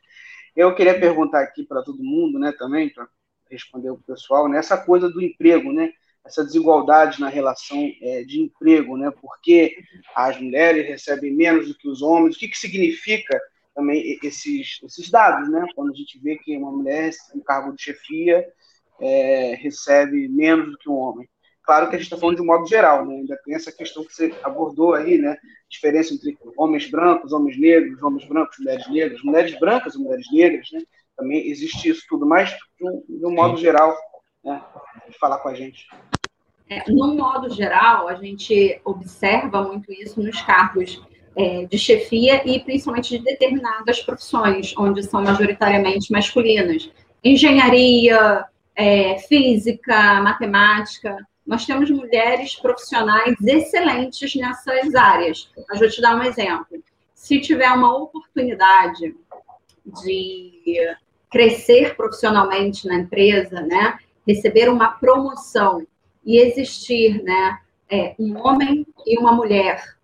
Eu 0.54 0.74
queria 0.74 0.98
perguntar 0.98 1.42
aqui 1.42 1.62
para 1.64 1.82
todo 1.82 2.02
mundo, 2.02 2.38
né, 2.38 2.52
também, 2.52 2.88
para 2.88 3.06
responder 3.50 3.90
o 3.90 3.98
pessoal, 3.98 4.48
né, 4.48 4.58
essa 4.58 4.76
coisa 4.76 5.08
do 5.08 5.22
emprego, 5.22 5.72
né? 5.72 5.92
essa 6.26 6.44
desigualdade 6.44 7.20
na 7.20 7.28
relação 7.28 7.90
é, 8.02 8.24
de 8.24 8.40
emprego, 8.40 8.96
né? 8.96 9.10
Porque 9.20 9.76
as 10.14 10.38
mulheres 10.40 10.86
recebem 10.86 11.32
menos 11.32 11.68
do 11.68 11.74
que 11.74 11.88
os 11.88 12.02
homens. 12.02 12.36
O 12.36 12.38
que, 12.38 12.48
que 12.48 12.58
significa 12.58 13.40
também 13.74 14.18
esses, 14.22 14.80
esses 14.82 15.10
dados, 15.10 15.48
né? 15.48 15.66
Quando 15.74 15.92
a 15.92 15.94
gente 15.94 16.18
vê 16.18 16.36
que 16.36 16.56
uma 16.56 16.72
mulher 16.72 17.10
em 17.34 17.40
cargo 17.40 17.74
de 17.74 17.82
chefia 17.82 18.46
é, 19.00 19.54
recebe 19.54 20.28
menos 20.28 20.70
do 20.70 20.78
que 20.78 20.88
um 20.88 20.96
homem. 20.96 21.28
Claro 21.62 21.88
que 21.88 21.96
a 21.96 21.98
gente 21.98 22.06
está 22.06 22.16
falando 22.16 22.36
de 22.36 22.42
um 22.42 22.46
modo 22.46 22.66
geral, 22.66 23.04
né? 23.04 23.16
Ainda 23.16 23.36
tem 23.44 23.54
essa 23.54 23.72
questão 23.72 24.04
que 24.04 24.14
você 24.14 24.34
abordou 24.42 24.94
aí, 24.94 25.18
né? 25.18 25.36
Diferença 25.68 26.14
entre 26.14 26.36
homens 26.56 26.88
brancos, 26.88 27.32
homens 27.32 27.58
negros, 27.58 28.02
homens 28.02 28.26
brancos, 28.26 28.58
mulheres 28.58 28.88
negras, 28.88 29.22
mulheres 29.22 29.58
brancas 29.58 29.94
e 29.94 29.98
mulheres 29.98 30.26
negras, 30.32 30.68
né? 30.72 30.80
Também 31.16 31.48
existe 31.48 31.88
isso 31.88 32.02
tudo, 32.08 32.26
mas 32.26 32.50
de 32.50 32.88
um, 32.88 33.02
de 33.08 33.26
um 33.26 33.34
modo 33.34 33.56
geral, 33.56 33.96
né? 34.44 34.62
Falar 35.18 35.38
com 35.38 35.48
a 35.48 35.54
gente. 35.54 35.86
É, 36.68 36.90
no 36.90 37.14
modo 37.14 37.48
geral, 37.48 38.08
a 38.08 38.14
gente 38.14 38.80
observa 38.84 39.62
muito 39.62 39.92
isso 39.92 40.20
nos 40.20 40.40
cargos 40.42 41.00
é, 41.36 41.64
de 41.64 41.78
chefia 41.78 42.42
e 42.48 42.60
principalmente 42.60 43.16
de 43.16 43.24
determinadas 43.24 44.02
profissões, 44.02 44.74
onde 44.76 45.02
são 45.02 45.22
majoritariamente 45.22 46.10
masculinas. 46.10 46.90
Engenharia, 47.22 48.44
é, 48.74 49.18
física, 49.18 50.20
matemática. 50.20 51.16
Nós 51.46 51.64
temos 51.64 51.90
mulheres 51.90 52.56
profissionais 52.56 53.36
excelentes 53.40 54.34
nessas 54.34 54.94
áreas. 54.94 55.50
Mas 55.68 55.78
vou 55.78 55.88
te 55.88 56.00
dar 56.00 56.16
um 56.16 56.22
exemplo. 56.22 56.82
Se 57.14 57.40
tiver 57.40 57.70
uma 57.70 57.96
oportunidade 57.96 59.14
de 60.02 60.96
crescer 61.30 61.96
profissionalmente 61.96 62.86
na 62.86 62.96
empresa, 62.96 63.60
né, 63.60 63.98
receber 64.26 64.68
uma 64.68 64.92
promoção 64.92 65.86
e 66.24 66.38
existir 66.38 67.22
né, 67.22 67.58
é, 67.88 68.14
um 68.18 68.36
homem 68.38 68.86
e 69.06 69.18
uma 69.18 69.32
mulher 69.32 69.96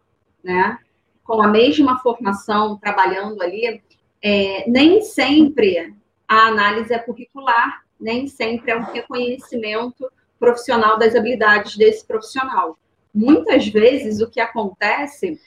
né, 0.42 0.78
com 1.24 1.42
a 1.42 1.48
mesma 1.48 1.98
formação 1.98 2.76
trabalhando 2.76 3.42
ali, 3.42 3.82
é, 4.22 4.64
nem 4.68 5.02
sempre 5.02 5.94
a 6.28 6.46
análise 6.46 6.92
é 6.92 6.98
curricular, 6.98 7.82
nem 8.00 8.26
sempre 8.26 8.72
é 8.72 8.76
um 8.76 8.84
reconhecimento 8.84 10.10
profissional 10.38 10.98
das 10.98 11.14
habilidades 11.14 11.76
desse 11.76 12.04
profissional. 12.06 12.78
Muitas 13.14 13.68
vezes 13.68 14.20
o 14.20 14.30
que 14.30 14.40
acontece 14.40 15.40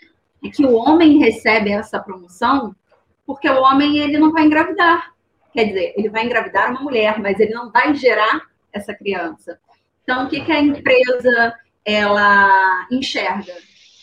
é 0.43 0.49
que 0.49 0.65
o 0.65 0.73
homem 0.73 1.17
recebe 1.17 1.71
essa 1.71 1.99
promoção 1.99 2.75
porque 3.25 3.49
o 3.49 3.61
homem 3.61 3.97
ele 3.97 4.17
não 4.17 4.31
vai 4.31 4.45
engravidar. 4.45 5.14
Quer 5.55 5.67
dizer, 5.67 5.93
ele 5.95 6.09
vai 6.09 6.25
engravidar 6.25 6.69
uma 6.69 6.81
mulher, 6.81 7.17
mas 7.17 7.39
ele 7.39 7.53
não 7.53 7.71
vai 7.71 7.95
gerar 7.95 8.41
essa 8.73 8.93
criança. 8.93 9.57
Então, 10.03 10.25
o 10.25 10.29
que, 10.29 10.41
que 10.41 10.51
a 10.51 10.59
empresa 10.59 11.55
ela 11.85 12.85
enxerga? 12.91 13.53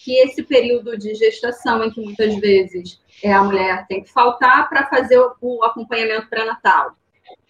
Que 0.02 0.18
esse 0.20 0.42
período 0.42 0.96
de 0.96 1.14
gestação, 1.14 1.84
em 1.84 1.90
que 1.90 2.00
muitas 2.00 2.34
vezes 2.36 2.98
é, 3.22 3.34
a 3.34 3.44
mulher 3.44 3.86
tem 3.86 4.02
que 4.02 4.10
faltar 4.10 4.66
para 4.70 4.86
fazer 4.86 5.18
o, 5.18 5.36
o 5.42 5.62
acompanhamento 5.62 6.26
pré-natal, 6.30 6.96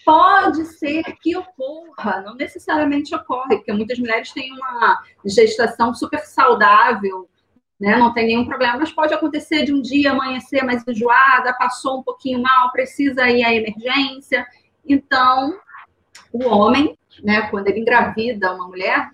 pode 0.05 0.65
ser 0.65 1.05
que 1.23 1.37
ocorra, 1.37 2.23
não 2.23 2.35
necessariamente 2.35 3.15
ocorre, 3.15 3.57
porque 3.59 3.73
muitas 3.73 4.01
mulheres 4.01 4.33
têm 4.33 4.53
uma 4.53 5.01
gestação 5.25 5.95
super 5.95 6.27
saudável, 6.27 7.29
né? 7.83 7.97
não 7.97 8.15
tem 8.15 8.27
nenhum 8.27 8.47
problema, 8.47 8.79
mas 8.79 8.93
pode 8.93 9.13
acontecer 9.13 9.65
de 9.65 9.75
um 9.75 9.83
dia 9.83 10.13
amanhecer 10.13 10.63
mais 10.65 10.87
enjoada, 10.87 11.53
passou 11.59 11.99
um 11.99 12.03
pouquinho 12.03 12.41
mal, 12.41 12.71
precisa 12.71 13.29
ir 13.29 13.45
à 13.45 13.53
emergência. 13.53 14.47
Então, 14.87 15.59
o 16.33 16.45
homem 16.47 16.97
né, 17.23 17.49
quando 17.51 17.69
ele 17.69 17.81
engravida 17.81 18.55
uma 18.55 18.69
mulher, 18.69 19.11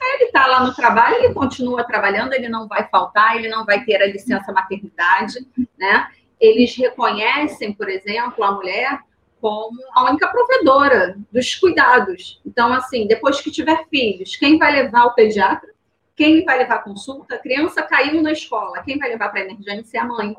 ele 0.00 0.24
está 0.24 0.46
lá 0.46 0.64
no 0.64 0.74
trabalho, 0.74 1.16
ele 1.16 1.34
continua 1.34 1.84
trabalhando, 1.84 2.32
ele 2.32 2.48
não 2.48 2.66
vai 2.66 2.88
faltar, 2.88 3.36
ele 3.36 3.48
não 3.48 3.64
vai 3.64 3.84
ter 3.84 4.00
a 4.00 4.06
licença 4.06 4.52
maternidade, 4.52 5.46
né? 5.78 6.08
Eles 6.38 6.76
reconhecem, 6.76 7.72
por 7.72 7.88
exemplo, 7.88 8.44
a 8.44 8.52
mulher 8.52 9.00
como 9.40 9.78
a 9.94 10.04
única 10.04 10.28
provedora 10.28 11.16
dos 11.32 11.54
cuidados. 11.54 12.40
Então, 12.44 12.72
assim, 12.72 13.06
depois 13.06 13.40
que 13.40 13.50
tiver 13.50 13.86
filhos, 13.88 14.36
quem 14.36 14.58
vai 14.58 14.72
levar 14.72 15.04
o 15.04 15.14
pediatra? 15.14 15.70
Quem 16.16 16.44
vai 16.44 16.58
levar 16.58 16.82
consulta? 16.82 17.34
A 17.34 17.38
criança 17.38 17.82
caiu 17.82 18.22
na 18.22 18.32
escola, 18.32 18.82
quem 18.82 18.98
vai 18.98 19.10
levar 19.10 19.28
para 19.28 19.40
a 19.40 19.44
emergência 19.44 19.98
é 19.98 20.00
a 20.00 20.04
mãe. 20.06 20.34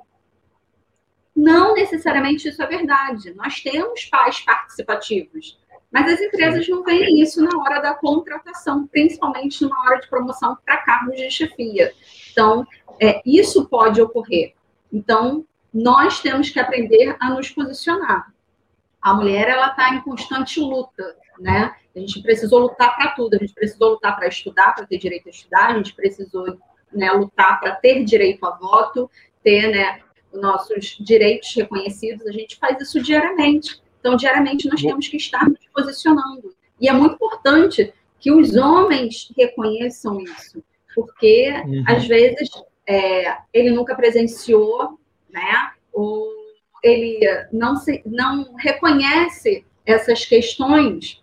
Não 1.36 1.76
necessariamente 1.76 2.50
isso 2.50 2.62
é 2.64 2.66
verdade. 2.66 3.32
Nós 3.36 3.62
temos 3.62 4.06
pais 4.06 4.40
participativos. 4.40 5.60
Mas 5.92 6.12
as 6.12 6.20
empresas 6.20 6.68
não 6.68 6.84
veem 6.84 7.22
isso 7.22 7.42
na 7.44 7.58
hora 7.62 7.80
da 7.80 7.94
contratação, 7.94 8.88
principalmente 8.88 9.62
numa 9.62 9.80
hora 9.84 10.00
de 10.00 10.10
promoção 10.10 10.58
para 10.66 10.78
cargos 10.78 11.16
de 11.16 11.30
chefia. 11.30 11.94
Então, 12.32 12.66
é, 13.00 13.22
isso 13.24 13.70
pode 13.70 14.02
ocorrer. 14.02 14.56
Então, 14.92 15.46
nós 15.74 16.20
temos 16.20 16.50
que 16.50 16.60
aprender 16.60 17.16
a 17.20 17.30
nos 17.30 17.50
posicionar. 17.50 18.34
A 19.02 19.14
mulher, 19.14 19.48
ela 19.48 19.68
está 19.68 19.94
em 19.94 20.02
constante 20.02 20.60
luta, 20.60 21.16
né? 21.40 21.76
A 21.98 22.00
gente 22.00 22.22
precisou 22.22 22.60
lutar 22.60 22.96
para 22.96 23.12
tudo. 23.12 23.36
A 23.36 23.39
gente 23.39 23.54
precisou 23.54 23.92
lutar 23.92 24.16
para 24.16 24.27
estudar, 24.27 24.75
para 24.75 24.86
ter 24.86 24.98
direito 24.98 25.27
a 25.27 25.32
estudar. 25.32 25.72
A 25.72 25.77
gente 25.77 25.94
precisou 25.96 26.58
né, 26.94 27.12
lutar 27.12 27.60
para 27.60 27.75
ter 27.75 28.04
direito 28.04 28.46
a 28.46 28.51
voto, 28.51 29.10
ter 29.44 29.70
né, 29.70 30.00
nossos 30.32 30.98
direitos 31.00 31.54
reconhecidos. 31.56 32.25
A 32.27 32.32
gente 32.32 32.58
faz 32.58 32.80
isso 32.80 33.01
diariamente. 33.01 33.82
Então, 34.00 34.16
diariamente, 34.16 34.70
nós 34.70 34.82
temos 34.82 35.08
que 35.08 35.18
estar 35.18 35.50
nos 35.50 35.60
posicionando. 35.74 36.56
E 36.80 36.88
é 36.88 36.94
muito 36.94 37.16
importante 37.16 37.94
que 38.20 38.32
os 38.32 38.56
homens 38.56 39.32
reconheçam 39.36 40.22
isso, 40.22 40.63
porque, 40.96 41.51
uhum. 41.66 41.84
às 41.88 42.08
vezes, 42.08 42.50
é, 42.88 43.38
ele 43.54 43.72
nunca 43.72 43.96
presenciou, 43.96 45.00
né? 45.30 45.72
Ou 45.92 46.32
ele 46.84 47.20
não, 47.51 47.75
se, 47.75 48.01
não 48.06 48.54
reconhece 48.56 49.66
essas 49.86 50.25
questões, 50.25 51.22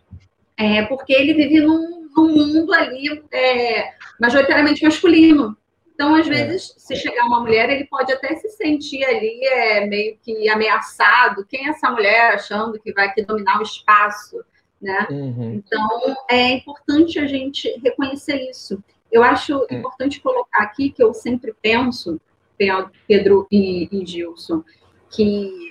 é, 0.56 0.82
porque 0.82 1.12
ele 1.12 1.34
vive 1.34 1.60
num, 1.60 2.08
num 2.16 2.28
mundo 2.28 2.72
ali 2.72 3.22
é, 3.32 3.92
majoritariamente 4.20 4.84
masculino. 4.84 5.56
Então, 5.94 6.14
às 6.14 6.26
é. 6.26 6.30
vezes, 6.30 6.74
se 6.76 6.96
chegar 6.96 7.24
uma 7.26 7.40
mulher, 7.40 7.70
ele 7.70 7.84
pode 7.84 8.12
até 8.12 8.34
se 8.34 8.48
sentir 8.50 9.04
ali 9.04 9.44
é, 9.44 9.86
meio 9.86 10.18
que 10.22 10.48
ameaçado. 10.48 11.46
Quem 11.48 11.66
é 11.66 11.70
essa 11.70 11.90
mulher 11.90 12.34
achando 12.34 12.80
que 12.80 12.92
vai 12.92 13.06
aqui 13.06 13.24
dominar 13.24 13.60
o 13.60 13.62
espaço? 13.62 14.44
Né? 14.82 15.06
Uhum. 15.10 15.54
Então, 15.54 16.16
é 16.28 16.50
importante 16.50 17.18
a 17.18 17.26
gente 17.26 17.68
reconhecer 17.82 18.36
isso. 18.50 18.82
Eu 19.10 19.22
acho 19.22 19.64
é. 19.70 19.76
importante 19.76 20.20
colocar 20.20 20.64
aqui 20.64 20.90
que 20.90 21.02
eu 21.02 21.14
sempre 21.14 21.54
penso, 21.62 22.20
Pedro 23.06 23.46
e, 23.50 23.88
e 23.90 24.04
Gilson, 24.04 24.64
que 25.10 25.70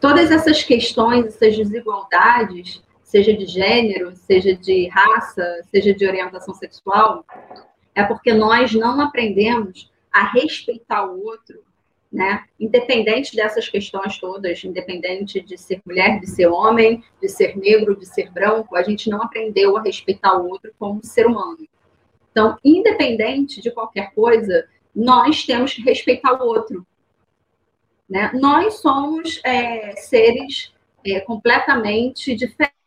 todas 0.00 0.30
essas 0.32 0.62
questões, 0.62 1.26
essas 1.26 1.56
desigualdades, 1.56 2.82
seja 3.14 3.32
de 3.32 3.46
gênero, 3.46 4.16
seja 4.16 4.56
de 4.56 4.88
raça, 4.88 5.62
seja 5.70 5.94
de 5.94 6.04
orientação 6.04 6.54
sexual, 6.54 7.24
é 7.94 8.02
porque 8.02 8.32
nós 8.32 8.74
não 8.74 9.00
aprendemos 9.00 9.92
a 10.12 10.32
respeitar 10.32 11.06
o 11.06 11.24
outro 11.24 11.62
né? 12.14 12.44
Independente 12.60 13.34
dessas 13.34 13.68
questões 13.68 14.16
todas, 14.18 14.62
independente 14.62 15.40
de 15.40 15.58
ser 15.58 15.82
mulher, 15.84 16.20
de 16.20 16.30
ser 16.30 16.46
homem, 16.46 17.02
de 17.20 17.28
ser 17.28 17.56
negro, 17.56 17.98
de 17.98 18.06
ser 18.06 18.30
branco, 18.30 18.76
a 18.76 18.84
gente 18.84 19.10
não 19.10 19.20
aprendeu 19.20 19.76
a 19.76 19.82
respeitar 19.82 20.38
o 20.38 20.48
outro 20.48 20.72
como 20.78 21.04
ser 21.04 21.26
humano. 21.26 21.66
Então, 22.30 22.56
independente 22.64 23.60
de 23.60 23.68
qualquer 23.72 24.14
coisa, 24.14 24.64
nós 24.94 25.44
temos 25.44 25.74
que 25.74 25.82
respeitar 25.82 26.40
o 26.40 26.46
outro. 26.46 26.86
Né? 28.08 28.30
Nós 28.34 28.74
somos 28.74 29.40
é, 29.44 29.96
seres 29.96 30.72
é, 31.04 31.18
completamente 31.18 32.32
diferentes 32.36 32.83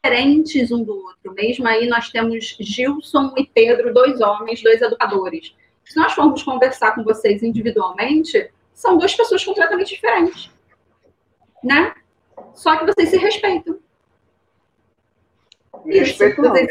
um 0.72 0.84
do 0.84 0.94
outro. 0.94 1.34
Mesmo 1.34 1.68
aí 1.68 1.88
nós 1.88 2.10
temos 2.10 2.56
Gilson 2.60 3.34
e 3.38 3.46
Pedro, 3.46 3.94
dois 3.94 4.22
homens, 4.22 4.62
dois 4.62 4.82
educadores. 4.82 5.54
Se 5.84 5.96
nós 5.98 6.14
formos 6.14 6.44
conversar 6.44 6.96
com 6.96 7.04
vocês 7.04 7.44
individualmente, 7.44 8.50
são 8.74 8.98
duas 8.98 9.16
pessoas 9.16 9.44
completamente 9.44 9.96
diferentes. 9.96 10.52
Né? 11.64 11.94
Só 12.54 12.78
que 12.78 12.86
vocês 12.86 13.10
se 13.10 13.18
respeitam. 13.18 13.80
Me 15.86 16.00
respeito 16.00 16.42
não. 16.42 16.52
Vocês... 16.52 16.68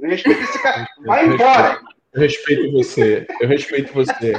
respeito 0.00 0.42
esse 0.42 0.62
cara. 0.62 0.86
Vai 1.04 1.26
embora. 1.26 1.80
Eu 2.12 2.20
respeito 2.22 2.72
você. 2.72 3.26
Eu 3.40 3.48
respeito 3.48 3.92
você. 3.92 4.32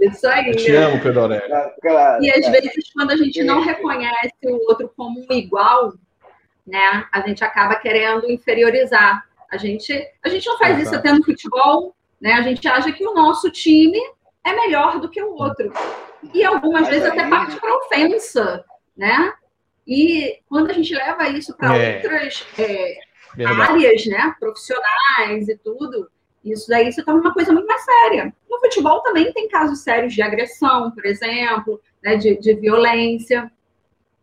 Isso 0.00 0.26
aí. 0.26 0.50
Eu 0.50 0.56
te 0.56 0.72
amo, 0.72 1.00
Pedro 1.00 1.20
Aurélio. 1.22 1.48
Claro, 1.80 2.22
e 2.22 2.30
às 2.30 2.50
vezes, 2.50 2.92
quando 2.92 3.12
a 3.12 3.16
gente 3.16 3.42
não 3.44 3.60
reconhece 3.60 4.34
o 4.44 4.68
outro 4.68 4.92
como 4.96 5.20
um 5.20 5.32
igual, 5.32 5.94
né, 6.66 7.06
a 7.12 7.20
gente 7.20 7.44
acaba 7.44 7.76
querendo 7.76 8.30
inferiorizar. 8.30 9.24
A 9.50 9.56
gente, 9.56 9.92
a 10.24 10.28
gente 10.28 10.46
não 10.46 10.58
faz 10.58 10.78
isso 10.80 10.94
até 10.94 11.12
no 11.12 11.24
futebol, 11.24 11.94
né? 12.20 12.32
A 12.32 12.42
gente 12.42 12.66
acha 12.66 12.90
que 12.92 13.06
o 13.06 13.14
nosso 13.14 13.50
time 13.50 13.98
é 14.44 14.52
melhor 14.52 14.98
do 14.98 15.08
que 15.08 15.22
o 15.22 15.34
outro. 15.34 15.72
E 16.34 16.44
algumas 16.44 16.82
Mas 16.82 16.90
vezes 16.90 17.04
aí... 17.04 17.18
até 17.18 17.28
parte 17.28 17.60
para 17.60 17.76
ofensa, 17.76 18.64
né? 18.96 19.32
E 19.86 20.40
quando 20.48 20.70
a 20.70 20.72
gente 20.72 20.92
leva 20.92 21.28
isso 21.28 21.56
para 21.56 21.76
é. 21.76 21.96
outras 21.96 22.44
é, 22.58 22.98
áreas, 23.44 24.06
né, 24.06 24.34
profissionais 24.40 25.48
e 25.48 25.56
tudo, 25.58 26.10
isso 26.44 26.68
daí 26.68 26.92
se 26.92 27.04
torna 27.04 27.20
uma 27.20 27.32
coisa 27.32 27.52
muito 27.52 27.66
mais 27.66 27.84
séria. 27.84 28.34
No 28.50 28.58
futebol 28.60 29.00
também 29.02 29.32
tem 29.32 29.48
casos 29.48 29.80
sérios 29.80 30.12
de 30.12 30.22
agressão, 30.22 30.90
por 30.90 31.04
exemplo, 31.04 31.80
né, 32.02 32.16
de, 32.16 32.36
de 32.36 32.54
violência, 32.54 33.50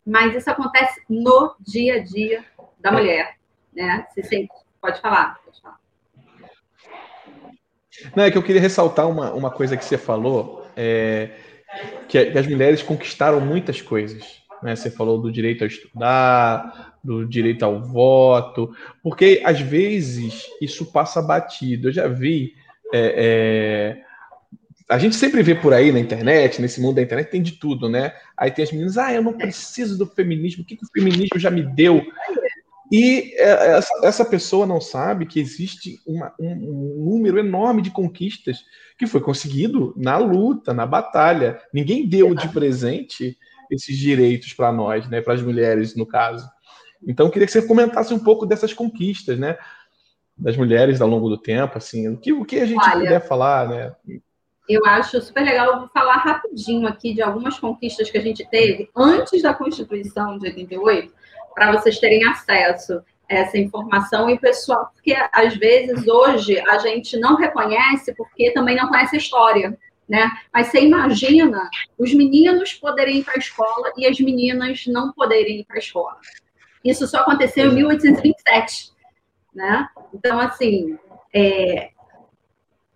mas 0.05 0.35
isso 0.35 0.49
acontece 0.49 1.01
no 1.09 1.55
dia 1.59 1.95
a 1.95 1.99
dia 1.99 2.43
da 2.79 2.91
mulher, 2.91 3.35
né? 3.73 4.05
Você 4.09 4.23
sempre 4.23 4.55
pode 4.81 4.99
falar. 5.01 5.37
Não, 8.15 8.23
é 8.23 8.31
que 8.31 8.37
eu 8.37 8.43
queria 8.43 8.61
ressaltar 8.61 9.07
uma, 9.07 9.31
uma 9.33 9.51
coisa 9.51 9.77
que 9.77 9.85
você 9.85 9.97
falou, 9.97 10.67
é, 10.75 11.29
que, 12.07 12.25
que 12.25 12.37
as 12.37 12.47
mulheres 12.47 12.81
conquistaram 12.81 13.39
muitas 13.39 13.81
coisas. 13.81 14.41
Né? 14.61 14.75
Você 14.75 14.89
falou 14.89 15.21
do 15.21 15.31
direito 15.31 15.63
a 15.63 15.67
estudar, 15.67 16.97
do 17.03 17.25
direito 17.25 17.63
ao 17.63 17.81
voto, 17.81 18.75
porque 19.01 19.41
às 19.45 19.59
vezes 19.59 20.47
isso 20.61 20.91
passa 20.91 21.21
batido. 21.21 21.89
Eu 21.89 21.93
já 21.93 22.07
vi. 22.07 22.55
É, 22.93 23.97
é, 23.97 24.12
a 24.89 24.97
gente 24.97 25.15
sempre 25.15 25.41
vê 25.41 25.55
por 25.55 25.73
aí 25.73 25.91
na 25.91 25.99
internet, 25.99 26.61
nesse 26.61 26.81
mundo 26.81 26.95
da 26.95 27.01
internet, 27.01 27.29
tem 27.29 27.41
de 27.41 27.53
tudo, 27.53 27.89
né? 27.89 28.13
Aí 28.37 28.51
tem 28.51 28.63
as 28.63 28.71
meninas, 28.71 28.97
ah, 28.97 29.13
eu 29.13 29.23
não 29.23 29.33
preciso 29.33 29.97
do 29.97 30.05
feminismo, 30.05 30.63
o 30.63 30.65
que, 30.65 30.75
que 30.75 30.85
o 30.85 30.91
feminismo 30.93 31.39
já 31.39 31.49
me 31.49 31.63
deu? 31.63 32.05
E 32.91 33.33
é, 33.37 33.79
essa 34.03 34.23
pessoa 34.23 34.67
não 34.67 34.79
sabe 34.79 35.25
que 35.25 35.39
existe 35.39 35.99
uma, 36.05 36.33
um, 36.39 36.51
um, 36.51 37.05
número 37.11 37.39
enorme 37.39 37.81
de 37.81 37.89
conquistas 37.89 38.59
que 38.97 39.07
foi 39.07 39.19
conseguido 39.19 39.93
na 39.97 40.17
luta, 40.17 40.73
na 40.73 40.85
batalha. 40.85 41.59
Ninguém 41.73 42.07
deu 42.07 42.35
de 42.35 42.47
presente 42.49 43.37
esses 43.71 43.97
direitos 43.97 44.53
para 44.53 44.71
nós, 44.71 45.09
né, 45.09 45.21
para 45.21 45.33
as 45.33 45.41
mulheres, 45.41 45.95
no 45.95 46.05
caso. 46.05 46.47
Então, 47.07 47.29
queria 47.29 47.47
que 47.47 47.51
você 47.51 47.61
comentasse 47.61 48.13
um 48.13 48.19
pouco 48.19 48.45
dessas 48.45 48.73
conquistas, 48.73 49.39
né, 49.39 49.57
das 50.37 50.55
mulheres 50.55 51.01
ao 51.01 51.07
longo 51.07 51.29
do 51.29 51.37
tempo, 51.37 51.77
assim, 51.77 52.07
o 52.09 52.17
que, 52.17 52.31
o 52.31 52.45
que 52.45 52.59
a 52.59 52.65
gente 52.65 52.83
Olha, 52.83 52.99
puder 52.99 53.27
falar, 53.27 53.69
né? 53.69 53.95
Eu 54.67 54.85
acho 54.85 55.21
super 55.21 55.43
legal, 55.43 55.67
eu 55.73 55.79
vou 55.79 55.89
falar 55.89 56.17
rapidinho 56.17 56.87
aqui 56.87 57.13
de 57.13 57.21
algumas 57.21 57.59
conquistas 57.59 58.09
que 58.09 58.17
a 58.17 58.21
gente 58.21 58.47
teve 58.49 58.89
antes 58.95 59.41
da 59.41 59.53
Constituição 59.53 60.37
de 60.37 60.47
88, 60.47 61.13
para 61.53 61.71
vocês 61.73 61.99
terem 61.99 62.25
acesso 62.27 63.01
a 63.29 63.35
essa 63.35 63.57
informação 63.57 64.29
e 64.29 64.39
pessoal, 64.39 64.89
porque 64.93 65.15
às 65.31 65.55
vezes 65.55 66.07
hoje 66.07 66.59
a 66.59 66.77
gente 66.79 67.17
não 67.17 67.35
reconhece 67.35 68.13
porque 68.15 68.51
também 68.51 68.75
não 68.75 68.87
conhece 68.87 69.15
a 69.15 69.19
história 69.19 69.77
né? 70.07 70.29
Mas 70.53 70.67
você 70.67 70.81
imagina 70.81 71.69
os 71.97 72.13
meninos 72.13 72.73
poderem 72.73 73.17
ir 73.17 73.23
para 73.23 73.35
a 73.35 73.39
escola 73.39 73.91
e 73.97 74.05
as 74.05 74.19
meninas 74.19 74.85
não 74.87 75.11
poderem 75.13 75.61
ir 75.61 75.65
para 75.65 75.77
a 75.77 75.79
escola. 75.79 76.17
Isso 76.83 77.07
só 77.07 77.19
aconteceu 77.19 77.71
em 77.71 77.75
1827, 77.75 78.91
né? 79.55 79.87
Então, 80.13 80.39
assim, 80.39 80.97
é... 81.33 81.91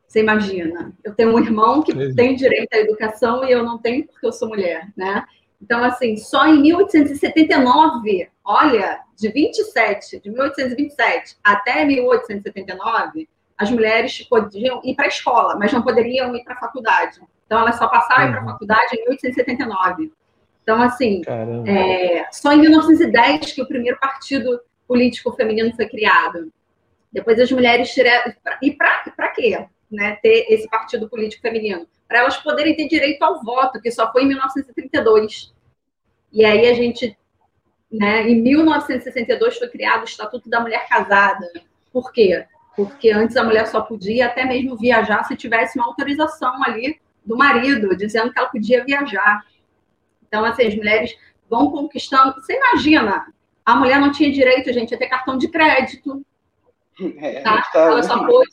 você 0.08 0.22
imagina, 0.22 0.94
eu 1.04 1.14
tenho 1.14 1.34
um 1.34 1.40
irmão 1.40 1.84
que 1.84 2.14
tem 2.14 2.36
direito 2.36 2.74
à 2.74 2.78
educação 2.78 3.44
e 3.44 3.52
eu 3.52 3.64
não 3.64 3.78
tenho 3.78 4.08
porque 4.08 4.26
eu 4.26 4.32
sou 4.32 4.48
mulher, 4.48 4.88
né? 4.96 5.26
Então, 5.62 5.84
assim, 5.84 6.16
só 6.16 6.48
em 6.48 6.62
1879, 6.62 8.30
olha, 8.46 9.02
de 9.18 9.30
27, 9.30 10.22
de 10.22 10.30
1827 10.30 11.38
até 11.44 11.84
1879, 11.84 13.28
as 13.58 13.72
mulheres 13.72 14.22
podiam 14.24 14.80
ir 14.84 14.96
para 14.96 15.06
a 15.06 15.10
escola, 15.10 15.56
mas 15.58 15.74
não 15.74 15.82
poderiam 15.82 16.34
ir 16.36 16.44
para 16.44 16.54
a 16.54 16.60
faculdade. 16.60 17.20
Então, 17.46 17.60
elas 17.60 17.78
só 17.78 17.88
passaram 17.88 18.28
uhum. 18.28 18.32
para 18.32 18.42
a 18.42 18.46
faculdade 18.46 18.96
em 18.96 19.00
1879. 19.00 20.12
Então, 20.62 20.82
assim, 20.82 21.22
é, 21.66 22.28
só 22.32 22.54
em 22.54 22.60
1910 22.60 23.54
que 23.54 23.62
o 23.62 23.68
primeiro 23.68 23.98
partido 24.00 24.62
político 24.88 25.32
feminino 25.32 25.74
foi 25.76 25.88
criado. 25.88 26.52
Depois 27.12 27.40
as 27.40 27.52
mulheres 27.52 27.90
tiraram. 27.94 28.34
E 28.62 28.72
para 28.72 29.30
quê? 29.30 29.66
Né, 29.90 30.18
ter 30.22 30.48
esse 30.50 30.68
partido 30.70 31.10
político 31.10 31.42
feminino? 31.42 31.88
Para 32.08 32.20
elas 32.20 32.38
poderem 32.38 32.76
ter 32.76 32.88
direito 32.88 33.24
ao 33.24 33.42
voto, 33.42 33.82
que 33.82 33.92
só 33.92 34.12
foi 34.12 34.24
em 34.24 34.28
1932. 34.28 35.54
E 36.32 36.44
aí 36.44 36.68
a 36.68 36.74
gente. 36.74 37.18
Né, 37.90 38.30
em 38.30 38.42
1962 38.42 39.58
foi 39.58 39.70
criado 39.70 40.02
o 40.02 40.06
Estatuto 40.06 40.50
da 40.50 40.60
Mulher 40.60 40.88
Casada. 40.90 41.50
Por 41.92 42.12
quê? 42.12 42.46
porque 42.78 43.10
antes 43.10 43.36
a 43.36 43.44
mulher 43.44 43.66
só 43.66 43.82
podia 43.82 44.28
até 44.28 44.46
mesmo 44.46 44.78
viajar 44.78 45.24
se 45.24 45.36
tivesse 45.36 45.80
uma 45.80 45.88
autorização 45.88 46.64
ali 46.64 47.02
do 47.26 47.36
marido, 47.36 47.98
dizendo 47.98 48.32
que 48.32 48.38
ela 48.38 48.50
podia 48.50 48.86
viajar. 48.86 49.44
Então, 50.28 50.46
assim, 50.46 50.68
as 50.68 50.76
mulheres 50.76 51.18
vão 51.50 51.72
conquistando. 51.72 52.36
Você 52.36 52.54
imagina, 52.56 53.34
a 53.66 53.76
mulher 53.76 54.00
não 54.00 54.12
tinha 54.12 54.32
direito, 54.32 54.72
gente, 54.72 54.94
a 54.94 54.98
ter 54.98 55.08
cartão 55.08 55.38
de 55.38 55.50
crédito. 55.50 56.24
É, 57.20 57.42
tá? 57.42 57.62
tá 57.72 57.80
ela, 57.80 58.02
só 58.02 58.26
pode, 58.26 58.50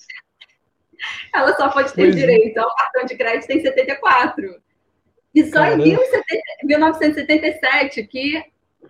ela 1.35 1.55
só 1.57 1.69
pode 1.69 1.93
ter 1.93 2.03
pois 2.03 2.17
é. 2.17 2.21
direito 2.21 2.59
ao 2.59 2.75
cartão 2.75 3.05
de 3.05 3.17
crédito 3.17 3.51
em 3.51 3.61
74. 3.61 4.63
E 5.35 5.45
só 5.47 5.61
Caramba. 5.61 5.87
em 5.87 5.99
1977 6.65 8.07
que 8.07 8.43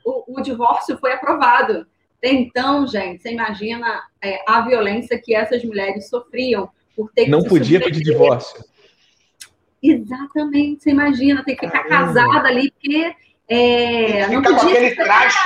o, 0.05 0.39
o 0.39 0.43
divórcio 0.43 0.99
foi 0.99 1.13
aprovado. 1.13 1.87
Então, 2.23 2.87
gente, 2.87 3.23
você 3.23 3.33
imagina 3.33 4.03
é, 4.23 4.41
a 4.47 4.63
violência 4.63 5.21
que 5.21 5.35
essas 5.35 5.63
mulheres 5.65 6.09
sofriam 6.09 6.71
por 6.97 7.11
ter 7.13 7.25
que 7.25 7.31
Não 7.31 7.43
podia 7.43 7.81
pedir 7.81 8.03
divórcio. 8.03 8.65
Exatamente, 9.83 10.83
você 10.83 10.91
imagina, 10.91 11.45
ter 11.45 11.57
que 11.57 11.67
ficar 11.67 11.85
Caramba. 11.85 12.15
casada 12.15 12.49
ali, 12.49 12.71
porque 12.71 13.15
é, 13.47 14.27
não 14.29 14.41
podia 14.41 14.59
com 14.59 14.69
aquele 14.71 14.95
traste. 14.95 15.39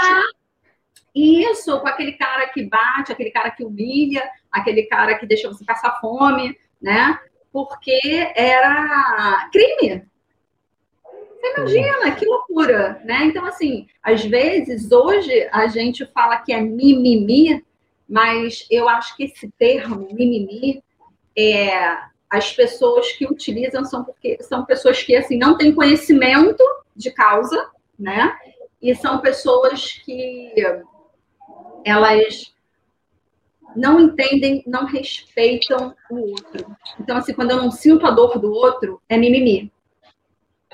Isso, 1.15 1.81
com 1.81 1.89
aquele 1.89 2.13
cara 2.13 2.47
que 2.49 2.65
bate, 2.65 3.13
aquele 3.13 3.31
cara 3.31 3.51
que 3.51 3.65
humilha, 3.65 4.23
aquele 4.51 4.85
cara 4.85 5.19
que 5.19 5.27
deixa 5.27 5.49
você 5.49 5.65
passar 5.65 6.01
fome, 6.01 6.57
né? 6.81 7.19
Porque 7.53 8.01
era 8.37 9.49
crime. 9.53 10.07
Você 11.41 11.53
imagina, 11.57 12.11
que 12.13 12.27
loucura, 12.27 13.01
né? 13.05 13.25
Então, 13.25 13.45
assim, 13.47 13.87
às 14.03 14.25
vezes, 14.25 14.91
hoje, 14.91 15.49
a 15.53 15.67
gente 15.69 16.05
fala 16.07 16.39
que 16.39 16.53
é 16.53 16.61
mimimi, 16.61 17.65
mas 18.09 18.67
eu 18.71 18.89
acho 18.89 19.17
que 19.17 19.25
esse 19.25 19.51
termo, 19.59 20.09
mimimi, 20.13 20.83
é, 21.37 21.97
as 22.29 22.53
pessoas 22.53 23.13
que 23.13 23.25
utilizam 23.25 23.85
são 23.85 24.05
porque 24.05 24.37
são 24.43 24.65
pessoas 24.65 25.03
que, 25.03 25.17
assim, 25.17 25.39
não 25.39 25.57
têm 25.57 25.75
conhecimento 25.75 26.63
de 26.95 27.11
causa, 27.11 27.71
né? 27.99 28.37
E 28.83 28.95
são 28.95 29.19
pessoas 29.21 29.93
que 30.05 30.53
elas 31.85 32.55
não 33.77 34.01
entendem, 34.01 34.63
não 34.67 34.87
respeitam 34.87 35.95
o 36.11 36.31
outro. 36.31 36.77
Então, 36.99 37.17
assim, 37.17 37.33
quando 37.33 37.51
eu 37.51 37.59
não 37.59 37.71
sinto 37.71 38.07
a 38.07 38.11
dor 38.11 38.39
do 38.39 38.53
outro, 38.53 39.01
é 39.09 39.17
mimimi. 39.17 39.73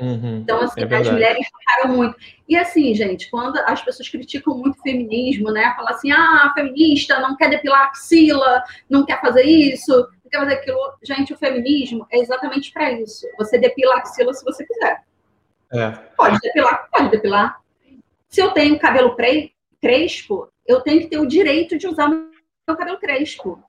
Uhum, 0.00 0.38
então, 0.38 0.60
assim, 0.60 0.80
é 0.80 0.96
as 0.96 1.08
mulheres 1.08 1.46
ficaram 1.46 1.96
muito. 1.96 2.16
E 2.48 2.56
assim, 2.56 2.92
gente, 2.94 3.30
quando 3.30 3.56
as 3.58 3.80
pessoas 3.80 4.08
criticam 4.08 4.58
muito 4.58 4.76
o 4.78 4.82
feminismo, 4.82 5.52
né? 5.52 5.72
Falam 5.76 5.92
assim, 5.92 6.10
ah, 6.10 6.50
feminista 6.54 7.20
não 7.20 7.36
quer 7.36 7.48
depilar 7.48 7.82
a 7.82 7.86
axila, 7.86 8.62
não 8.90 9.04
quer 9.04 9.20
fazer 9.20 9.44
isso, 9.44 9.92
não 10.24 10.30
quer 10.30 10.38
fazer 10.38 10.54
aquilo. 10.54 10.78
Gente, 11.02 11.32
o 11.32 11.38
feminismo 11.38 12.06
é 12.10 12.18
exatamente 12.18 12.72
para 12.72 12.92
isso. 12.92 13.26
Você 13.38 13.56
depila 13.56 13.94
a 13.94 13.98
axila 13.98 14.34
se 14.34 14.44
você 14.44 14.66
quiser. 14.66 15.04
É. 15.72 15.90
Pode 16.16 16.38
depilar, 16.40 16.88
pode 16.90 17.10
depilar. 17.10 17.60
Se 18.28 18.40
eu 18.40 18.50
tenho 18.50 18.78
cabelo 18.80 19.14
crespo, 19.84 20.48
eu 20.66 20.80
tenho 20.80 21.02
que 21.02 21.08
ter 21.08 21.18
o 21.18 21.26
direito 21.26 21.76
de 21.76 21.86
usar 21.86 22.08
meu 22.08 22.74
cabelo 22.74 22.98
crespo. 22.98 23.62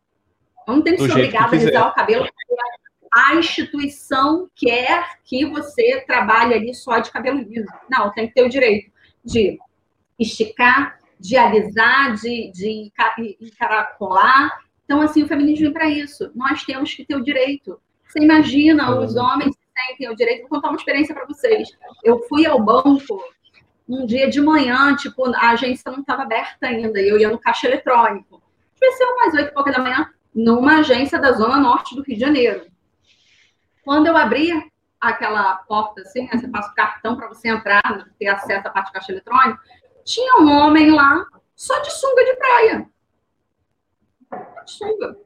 Eu 0.66 0.76
não 0.76 0.82
tenho 0.82 0.96
que 0.96 1.04
ser 1.04 1.12
obrigada 1.12 1.48
a 1.48 1.60
alisar 1.60 1.90
o 1.90 1.94
cabelo. 1.94 2.26
A 3.14 3.36
instituição 3.36 4.50
quer 4.56 5.20
que 5.26 5.46
você 5.46 6.06
trabalhe 6.08 6.54
ali 6.54 6.74
só 6.74 7.00
de 7.00 7.12
cabelo 7.12 7.42
liso. 7.42 7.68
Não, 7.90 8.14
tem 8.14 8.30
que 8.30 8.34
ter 8.34 8.44
o 8.44 8.50
direito 8.50 8.90
de 9.26 9.60
esticar, 10.18 10.98
de 11.20 11.36
alisar, 11.36 12.16
de, 12.16 12.50
de 12.54 12.92
encaracolar. 13.42 14.58
Então, 14.86 15.02
assim, 15.02 15.24
o 15.24 15.28
feminismo 15.28 15.66
vem 15.66 15.74
para 15.74 15.90
isso. 15.90 16.32
Nós 16.34 16.64
temos 16.64 16.94
que 16.94 17.04
ter 17.04 17.18
o 17.18 17.24
direito. 17.24 17.78
Você 18.08 18.24
imagina, 18.24 18.98
os 18.98 19.18
homens 19.18 19.54
sentem 19.78 20.10
o 20.10 20.16
direito. 20.16 20.44
Vou 20.44 20.50
contar 20.50 20.70
uma 20.70 20.78
experiência 20.78 21.14
para 21.14 21.26
vocês. 21.26 21.70
Eu 22.06 22.22
fui 22.30 22.46
ao 22.46 22.64
banco 22.64 23.22
um 23.88 24.06
dia 24.06 24.30
de 24.30 24.42
manhã, 24.42 24.96
tipo, 24.96 25.26
a 25.36 25.52
agência 25.52 25.92
não 25.92 26.00
estava 26.00 26.24
aberta 26.24 26.68
ainda, 26.68 27.00
e 27.00 27.08
eu 27.08 27.20
ia 27.20 27.30
no 27.30 27.40
caixa 27.40 27.68
eletrônico. 27.68 28.42
Ser 28.76 29.06
umas 29.06 29.34
oito 29.34 29.50
e 29.50 29.54
pouca 29.54 29.72
da 29.72 29.80
manhã, 29.80 30.10
numa 30.34 30.80
agência 30.80 31.20
da 31.20 31.32
Zona 31.32 31.58
Norte 31.58 31.96
do 31.96 32.04
Rio 32.04 32.16
de 32.16 32.22
Janeiro. 32.22 32.68
Quando 33.84 34.08
eu 34.08 34.18
abri 34.18 34.52
aquela 35.00 35.56
porta 35.56 36.02
assim, 36.02 36.24
né, 36.24 36.32
você 36.34 36.48
passa 36.48 36.72
o 36.72 36.76
cartão 36.76 37.16
para 37.16 37.28
você 37.28 37.48
entrar, 37.48 37.82
ter 38.20 38.28
acesso 38.28 38.68
à 38.68 38.72
parte 38.72 38.88
de 38.88 38.94
caixa 38.94 39.12
eletrônica, 39.12 39.60
tinha 40.04 40.40
um 40.40 40.52
homem 40.52 40.92
lá 40.92 41.26
só 41.56 41.80
de 41.80 41.92
sunga 41.94 42.26
de 42.26 42.36
praia. 42.36 42.90
De 44.66 44.72
sunga. 44.72 45.25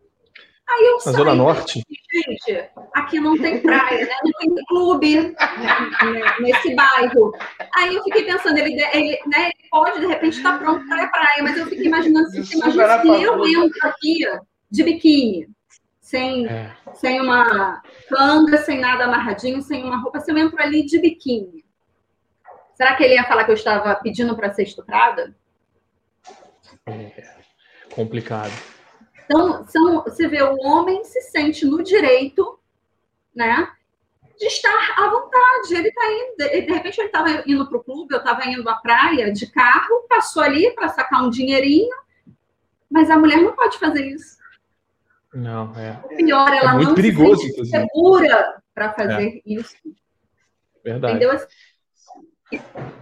Aí 0.69 0.85
eu 0.85 0.99
saí, 0.99 1.13
Zona 1.15 1.33
Norte? 1.33 1.83
Gente, 2.11 2.69
aqui 2.93 3.19
não 3.19 3.37
tem 3.37 3.59
praia, 3.59 4.05
né? 4.05 4.15
não 4.23 4.31
tem 4.33 4.65
clube 4.65 5.19
né, 5.19 5.35
nesse 6.39 6.75
bairro. 6.75 7.31
Aí 7.75 7.95
eu 7.95 8.03
fiquei 8.03 8.23
pensando, 8.23 8.57
ele, 8.57 8.73
ele, 8.93 9.19
né, 9.25 9.45
ele 9.45 9.69
pode, 9.69 9.99
de 9.99 10.05
repente, 10.05 10.37
estar 10.37 10.53
tá 10.53 10.59
pronto 10.59 10.87
para 10.87 11.03
a 11.03 11.07
praia, 11.07 11.43
mas 11.43 11.57
eu 11.57 11.65
fiquei 11.65 11.87
imaginando, 11.87 12.27
assim, 12.27 12.57
imagina 12.57 13.01
se 13.01 13.07
eu 13.07 13.45
entro 13.45 13.87
aqui 13.87 14.19
de 14.69 14.83
biquíni, 14.83 15.49
sem, 15.99 16.47
é. 16.47 16.71
sem 16.93 17.19
uma 17.19 17.81
canga, 18.07 18.57
sem 18.59 18.79
nada 18.79 19.05
amarradinho, 19.05 19.61
sem 19.61 19.83
uma 19.83 19.99
roupa, 19.99 20.19
se 20.19 20.31
eu 20.31 20.37
entro 20.37 20.61
ali 20.61 20.85
de 20.85 20.99
biquíni. 20.99 21.65
Será 22.75 22.95
que 22.95 23.03
ele 23.03 23.15
ia 23.15 23.25
falar 23.25 23.43
que 23.43 23.51
eu 23.51 23.55
estava 23.55 23.95
pedindo 23.95 24.35
para 24.35 24.53
ser 24.53 24.63
estuprada? 24.63 25.35
É 26.85 27.39
complicado. 27.93 28.78
Então, 29.29 29.63
são, 29.67 30.03
você 30.03 30.27
vê, 30.27 30.41
o 30.41 30.57
homem 30.57 31.03
se 31.03 31.21
sente 31.21 31.63
no 31.63 31.83
direito, 31.83 32.59
né, 33.35 33.71
de 34.39 34.47
estar 34.47 34.95
à 34.97 35.07
vontade. 35.07 35.75
Ele 35.75 35.89
está 35.89 36.01
indo, 36.11 36.35
de 36.37 36.73
repente 36.73 36.99
ele 36.99 37.07
estava 37.07 37.43
indo 37.45 37.67
para 37.67 37.77
o 37.77 37.83
clube, 37.83 38.15
eu 38.15 38.17
estava 38.17 38.47
indo 38.47 38.67
à 38.67 38.75
praia 38.77 39.31
de 39.31 39.45
carro, 39.51 40.07
passou 40.09 40.41
ali 40.41 40.71
para 40.71 40.89
sacar 40.89 41.23
um 41.23 41.29
dinheirinho, 41.29 41.95
mas 42.89 43.11
a 43.11 43.19
mulher 43.19 43.39
não 43.39 43.55
pode 43.55 43.77
fazer 43.77 44.03
isso. 44.07 44.39
Não, 45.31 45.75
é. 45.75 46.01
O 46.05 46.07
pior, 46.07 46.51
ela 46.51 46.71
é 46.71 46.73
muito 46.73 46.87
não 46.87 46.95
perigoso, 46.95 47.41
se 47.43 47.53
sente 47.53 47.69
segura 47.69 48.63
para 48.73 48.93
fazer 48.93 49.27
é. 49.27 49.41
isso. 49.45 49.75
Verdade. 50.83 51.17
Entendeu? 51.17 51.39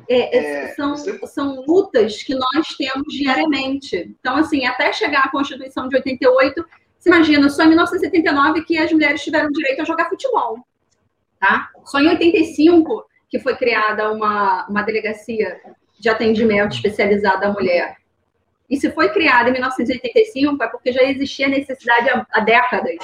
É, 0.09 0.37
é, 0.37 0.67
são, 0.69 0.95
são 0.95 1.63
lutas 1.65 2.23
que 2.23 2.33
nós 2.33 2.75
temos 2.77 3.13
diariamente. 3.13 4.15
Então, 4.19 4.37
assim, 4.37 4.65
até 4.65 4.91
chegar 4.91 5.25
à 5.25 5.29
Constituição 5.29 5.87
de 5.87 5.95
88, 5.95 6.65
você 6.97 7.09
imagina, 7.09 7.49
só 7.49 7.63
em 7.63 7.69
1979 7.69 8.63
que 8.63 8.77
as 8.77 8.91
mulheres 8.91 9.23
tiveram 9.23 9.49
direito 9.51 9.81
a 9.81 9.85
jogar 9.85 10.09
futebol. 10.09 10.59
Tá? 11.39 11.69
Só 11.85 11.99
em 11.99 12.07
85 12.07 13.05
que 13.29 13.39
foi 13.39 13.55
criada 13.55 14.11
uma, 14.11 14.65
uma 14.67 14.81
delegacia 14.81 15.59
de 15.99 16.09
atendimento 16.09 16.75
especializada 16.75 17.47
à 17.47 17.51
mulher. 17.51 17.97
E 18.69 18.77
se 18.77 18.91
foi 18.91 19.09
criada 19.09 19.49
em 19.49 19.53
1985 19.53 20.63
é 20.63 20.67
porque 20.67 20.91
já 20.91 21.03
existia 21.03 21.47
necessidade 21.47 22.09
há, 22.09 22.25
há 22.31 22.39
décadas, 22.41 22.97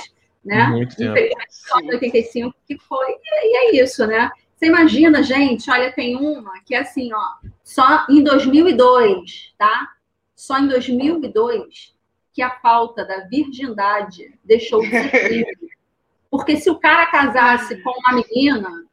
né? 0.44 0.68
Muito 0.68 0.96
tempo. 0.96 1.12
Infelizmente, 1.12 1.48
só 1.50 1.80
em 1.80 1.90
85 1.92 2.56
que 2.68 2.78
foi. 2.80 3.12
E, 3.12 3.52
e 3.52 3.58
é 3.58 3.84
isso, 3.84 4.06
né? 4.06 4.30
Você 4.64 4.68
imagina, 4.70 5.22
gente, 5.22 5.70
olha, 5.70 5.92
tem 5.92 6.16
uma 6.16 6.62
que 6.62 6.74
é 6.74 6.80
assim, 6.80 7.12
ó, 7.14 7.22
só 7.66 8.06
em 8.10 8.24
2002, 8.24 9.54
tá? 9.58 9.90
Só 10.34 10.58
em 10.58 10.70
2002 10.70 11.94
que 12.32 12.42
a 12.42 12.50
falta 12.62 13.04
da 13.04 13.28
virgindade 13.28 14.34
deixou 14.42 14.82
de 14.82 14.90
ser 14.90 15.10
crime. 15.10 15.58
Porque 16.32 16.56
se 16.56 16.70
o 16.70 16.80
cara 16.80 17.08
casasse 17.08 17.76
com 17.82 17.90
uma 17.90 18.24
menina 18.24 18.86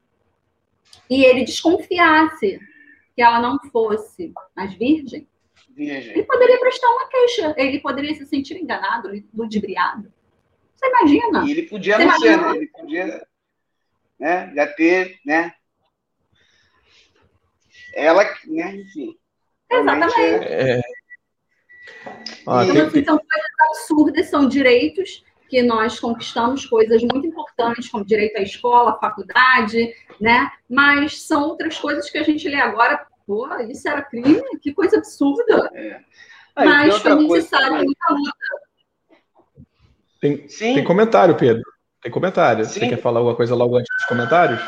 e 1.08 1.24
ele 1.24 1.44
desconfiasse 1.44 2.58
que 3.14 3.22
ela 3.22 3.40
não 3.40 3.56
fosse 3.70 4.32
mais 4.56 4.74
virgem, 4.74 5.28
virgem. 5.68 6.14
ele 6.14 6.24
poderia 6.24 6.58
prestar 6.58 6.88
uma 6.88 7.06
queixa, 7.06 7.54
ele 7.56 7.78
poderia 7.78 8.14
se 8.16 8.26
sentir 8.26 8.56
enganado, 8.56 9.08
ludibriado. 9.32 10.12
Você 10.74 10.88
imagina? 10.88 11.44
E 11.46 11.50
ele 11.52 11.62
podia 11.62 11.96
Você 11.96 12.04
não 12.04 12.16
imagina? 12.16 12.42
ser, 12.42 12.50
né? 12.50 12.56
Ele 12.56 12.66
podia 12.66 13.26
né, 14.18 14.52
já 14.52 14.66
ter, 14.66 15.18
né, 15.24 15.54
ela, 17.94 18.24
né, 18.46 18.76
enfim. 18.76 19.16
Exatamente. 19.70 20.20
É... 20.20 20.80
Ah, 22.46 22.64
então, 22.64 22.86
assim, 22.86 23.04
são 23.04 23.18
coisas 23.18 23.50
absurdas, 23.68 24.26
são 24.26 24.48
direitos 24.48 25.24
que 25.48 25.62
nós 25.62 25.98
conquistamos, 25.98 26.64
coisas 26.64 27.02
muito 27.02 27.26
importantes, 27.26 27.88
como 27.88 28.04
direito 28.04 28.38
à 28.38 28.42
escola, 28.42 28.92
à 28.92 28.98
faculdade, 28.98 29.92
né? 30.20 30.50
Mas 30.68 31.22
são 31.22 31.42
outras 31.48 31.78
coisas 31.78 32.08
que 32.08 32.18
a 32.18 32.22
gente 32.22 32.48
lê 32.48 32.60
agora, 32.60 33.04
pô, 33.26 33.48
isso 33.68 33.88
era 33.88 34.02
crime? 34.02 34.40
Que 34.62 34.72
coisa 34.72 34.98
absurda. 34.98 35.70
É. 35.74 36.00
Ah, 36.54 36.64
Mas 36.64 36.98
foi 36.98 37.14
necessário 37.14 37.74
muita 37.74 38.12
luta. 38.12 38.32
Tem, 40.20 40.46
tem 40.46 40.84
comentário, 40.84 41.36
Pedro. 41.36 41.64
Tem 42.02 42.12
comentário. 42.12 42.64
Sim. 42.64 42.80
Você 42.80 42.88
quer 42.88 43.00
falar 43.00 43.18
alguma 43.20 43.36
coisa 43.36 43.54
logo 43.54 43.76
antes 43.76 43.88
dos 43.96 44.06
comentários? 44.06 44.60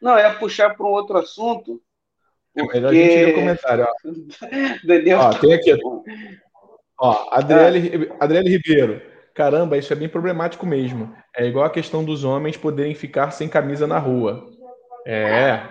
Não, 0.00 0.16
é 0.18 0.32
puxar 0.34 0.74
para 0.74 0.86
um 0.86 0.90
outro 0.90 1.16
assunto 1.16 1.80
porque... 2.62 2.78
É 2.78 2.80
melhor 2.80 2.90
a 2.90 2.94
gente 2.94 3.24
ler 3.24 3.28
o 3.28 3.34
comentário. 3.34 3.86
Ó. 3.86 4.10
Daniel... 4.86 5.18
ó, 5.18 5.30
tem 5.34 5.54
aqui. 5.54 5.78
Ó, 6.98 7.28
Adriele, 7.30 8.06
é. 8.06 8.16
Adriele 8.18 8.50
Ribeiro. 8.50 9.02
Caramba, 9.34 9.76
isso 9.76 9.92
é 9.92 9.96
bem 9.96 10.08
problemático 10.08 10.64
mesmo. 10.64 11.14
É 11.36 11.44
igual 11.44 11.66
a 11.66 11.70
questão 11.70 12.02
dos 12.02 12.24
homens 12.24 12.56
poderem 12.56 12.94
ficar 12.94 13.30
sem 13.30 13.48
camisa 13.48 13.86
na 13.86 13.98
rua. 13.98 14.46
É. 15.06 15.62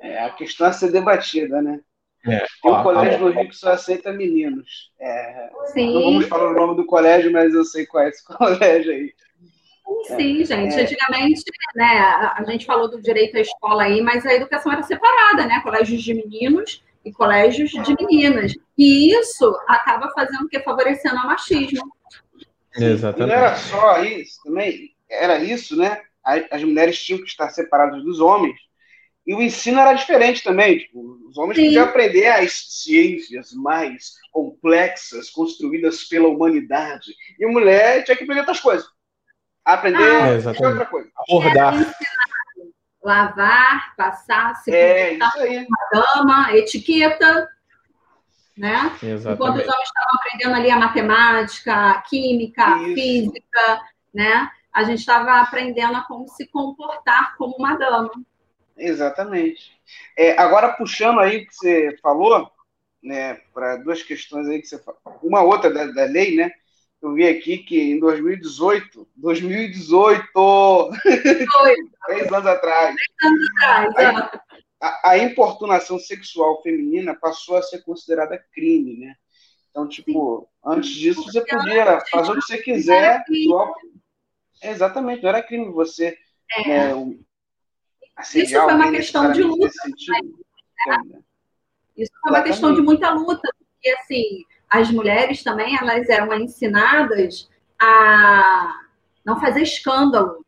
É 0.00 0.24
a 0.24 0.30
questão 0.30 0.66
a 0.68 0.72
ser 0.72 0.92
debatida, 0.92 1.60
né? 1.60 1.80
É. 2.26 2.38
Tem 2.62 2.70
um 2.70 2.74
ó, 2.74 2.82
colégio 2.82 3.16
ó, 3.16 3.28
no 3.28 3.30
Rio 3.30 3.48
que 3.48 3.56
só 3.56 3.72
aceita 3.72 4.12
meninos. 4.12 4.92
É, 5.00 5.50
Sim. 5.72 5.94
Não 5.94 6.02
vamos 6.02 6.26
falar 6.26 6.50
o 6.50 6.54
nome 6.54 6.76
do 6.76 6.86
colégio, 6.86 7.32
mas 7.32 7.52
eu 7.54 7.64
sei 7.64 7.86
qual 7.86 8.04
é 8.04 8.08
esse 8.08 8.22
colégio 8.24 8.92
aí. 8.92 9.12
Sim, 10.04 10.44
gente. 10.44 10.74
É. 10.74 10.82
Antigamente, 10.82 11.42
né, 11.74 11.98
a 12.34 12.44
gente 12.46 12.66
falou 12.66 12.88
do 12.88 13.00
direito 13.00 13.36
à 13.36 13.40
escola 13.40 13.84
aí, 13.84 14.00
mas 14.00 14.24
a 14.24 14.34
educação 14.34 14.72
era 14.72 14.82
separada, 14.82 15.46
né? 15.46 15.60
Colégios 15.62 16.02
de 16.02 16.14
meninos 16.14 16.82
e 17.04 17.12
colégios 17.12 17.70
de 17.70 17.96
meninas. 17.98 18.54
E 18.76 19.12
isso 19.12 19.56
acaba 19.66 20.10
fazendo 20.10 20.44
o 20.44 20.48
que? 20.48 20.60
Favorecendo 20.60 21.16
o 21.16 21.26
machismo. 21.26 21.90
Exatamente. 22.76 23.32
E 23.32 23.36
não 23.36 23.44
era 23.44 23.56
só 23.56 24.02
isso 24.02 24.40
também, 24.44 24.94
era 25.08 25.42
isso, 25.42 25.76
né? 25.76 26.00
As 26.50 26.62
mulheres 26.62 27.02
tinham 27.02 27.20
que 27.20 27.26
estar 27.26 27.48
separadas 27.50 28.02
dos 28.04 28.20
homens. 28.20 28.56
E 29.26 29.34
o 29.34 29.42
ensino 29.42 29.80
era 29.80 29.92
diferente 29.94 30.42
também. 30.42 30.78
Tipo, 30.78 31.18
os 31.28 31.36
homens 31.36 31.56
Sim. 31.56 31.64
podiam 31.66 31.84
aprender 31.84 32.26
as 32.26 32.82
ciências 32.82 33.52
mais 33.52 34.14
complexas 34.32 35.30
construídas 35.30 36.04
pela 36.04 36.28
humanidade. 36.28 37.12
E 37.38 37.44
a 37.44 37.48
mulher 37.48 38.04
tinha 38.04 38.16
que 38.16 38.22
aprender 38.24 38.40
outras 38.40 38.60
coisas 38.60 38.88
Aprender 39.64 39.98
ah, 39.98 40.28
é 40.28 40.66
outra 40.66 40.86
coisa. 40.86 41.10
Abordar. 41.16 41.74
Lavar, 43.02 43.94
passar, 43.96 44.54
se 44.56 44.74
é, 44.74 45.10
aí. 45.10 45.66
uma 45.66 45.78
dama, 45.92 46.56
etiqueta, 46.56 47.48
né? 48.56 48.92
Exatamente. 49.02 49.34
Enquanto 49.34 49.56
os 49.56 49.68
homens 49.68 49.88
estavam 49.88 50.14
aprendendo 50.14 50.54
ali 50.54 50.70
a 50.70 50.76
matemática, 50.76 51.90
a 51.90 52.02
química, 52.02 52.62
a 52.62 52.78
física, 52.78 53.80
né? 54.12 54.50
A 54.72 54.84
gente 54.84 54.98
estava 54.98 55.40
aprendendo 55.40 55.96
a 55.96 56.02
como 56.02 56.28
se 56.28 56.46
comportar 56.48 57.36
como 57.36 57.56
uma 57.56 57.76
dama. 57.76 58.10
Exatamente. 58.76 59.78
É, 60.16 60.38
agora, 60.38 60.72
puxando 60.72 61.20
aí 61.20 61.38
o 61.38 61.46
que 61.46 61.54
você 61.54 61.98
falou, 62.02 62.50
né, 63.02 63.34
para 63.52 63.76
duas 63.76 64.02
questões 64.02 64.46
aí 64.48 64.60
que 64.60 64.66
você 64.66 64.78
falou. 64.78 65.00
Uma 65.22 65.42
outra 65.42 65.72
da, 65.72 65.86
da 65.86 66.04
lei, 66.04 66.36
né? 66.36 66.50
Eu 67.02 67.14
vi 67.14 67.26
aqui 67.26 67.58
que 67.58 67.80
em 67.80 67.98
2018, 67.98 69.08
2018, 69.16 70.90
três 72.06 72.32
anos 72.32 72.46
atrás, 72.46 72.94
anos 73.22 73.48
atrás 73.62 74.40
a, 74.80 75.10
a, 75.10 75.18
importunação 75.18 75.98
sexual 75.98 76.62
feminina 76.62 77.14
passou 77.14 77.56
a 77.56 77.62
ser 77.62 77.82
considerada 77.82 78.42
crime, 78.52 78.98
né? 78.98 79.14
Então, 79.70 79.86
tipo, 79.86 80.40
Sim. 80.40 80.46
antes 80.64 80.90
disso 80.90 81.22
você 81.22 81.44
podia 81.44 82.00
fazer 82.10 82.32
o 82.32 82.34
que 82.34 82.40
você 82.40 82.58
quiser. 82.58 83.22
Exatamente, 84.62 85.22
não 85.22 85.28
era 85.28 85.42
crime 85.42 85.70
você. 85.70 86.16
É. 86.56 86.68
Né, 86.68 86.94
um... 86.94 87.22
isso 88.34 88.54
foi 88.54 88.74
uma 88.74 88.90
questão 88.90 89.32
de 89.32 89.42
luta. 89.42 89.70
Né? 90.86 91.22
Isso 91.96 92.12
foi 92.20 92.30
uma 92.30 92.42
questão 92.42 92.74
de 92.74 92.80
muita 92.80 93.10
luta, 93.10 93.48
porque 93.58 93.90
assim, 93.90 94.44
as 94.70 94.90
mulheres 94.90 95.42
também 95.42 95.76
elas 95.76 96.08
eram 96.08 96.32
ensinadas 96.34 97.50
a 97.80 98.80
não 99.24 99.40
fazer 99.40 99.62
escândalo. 99.62 100.44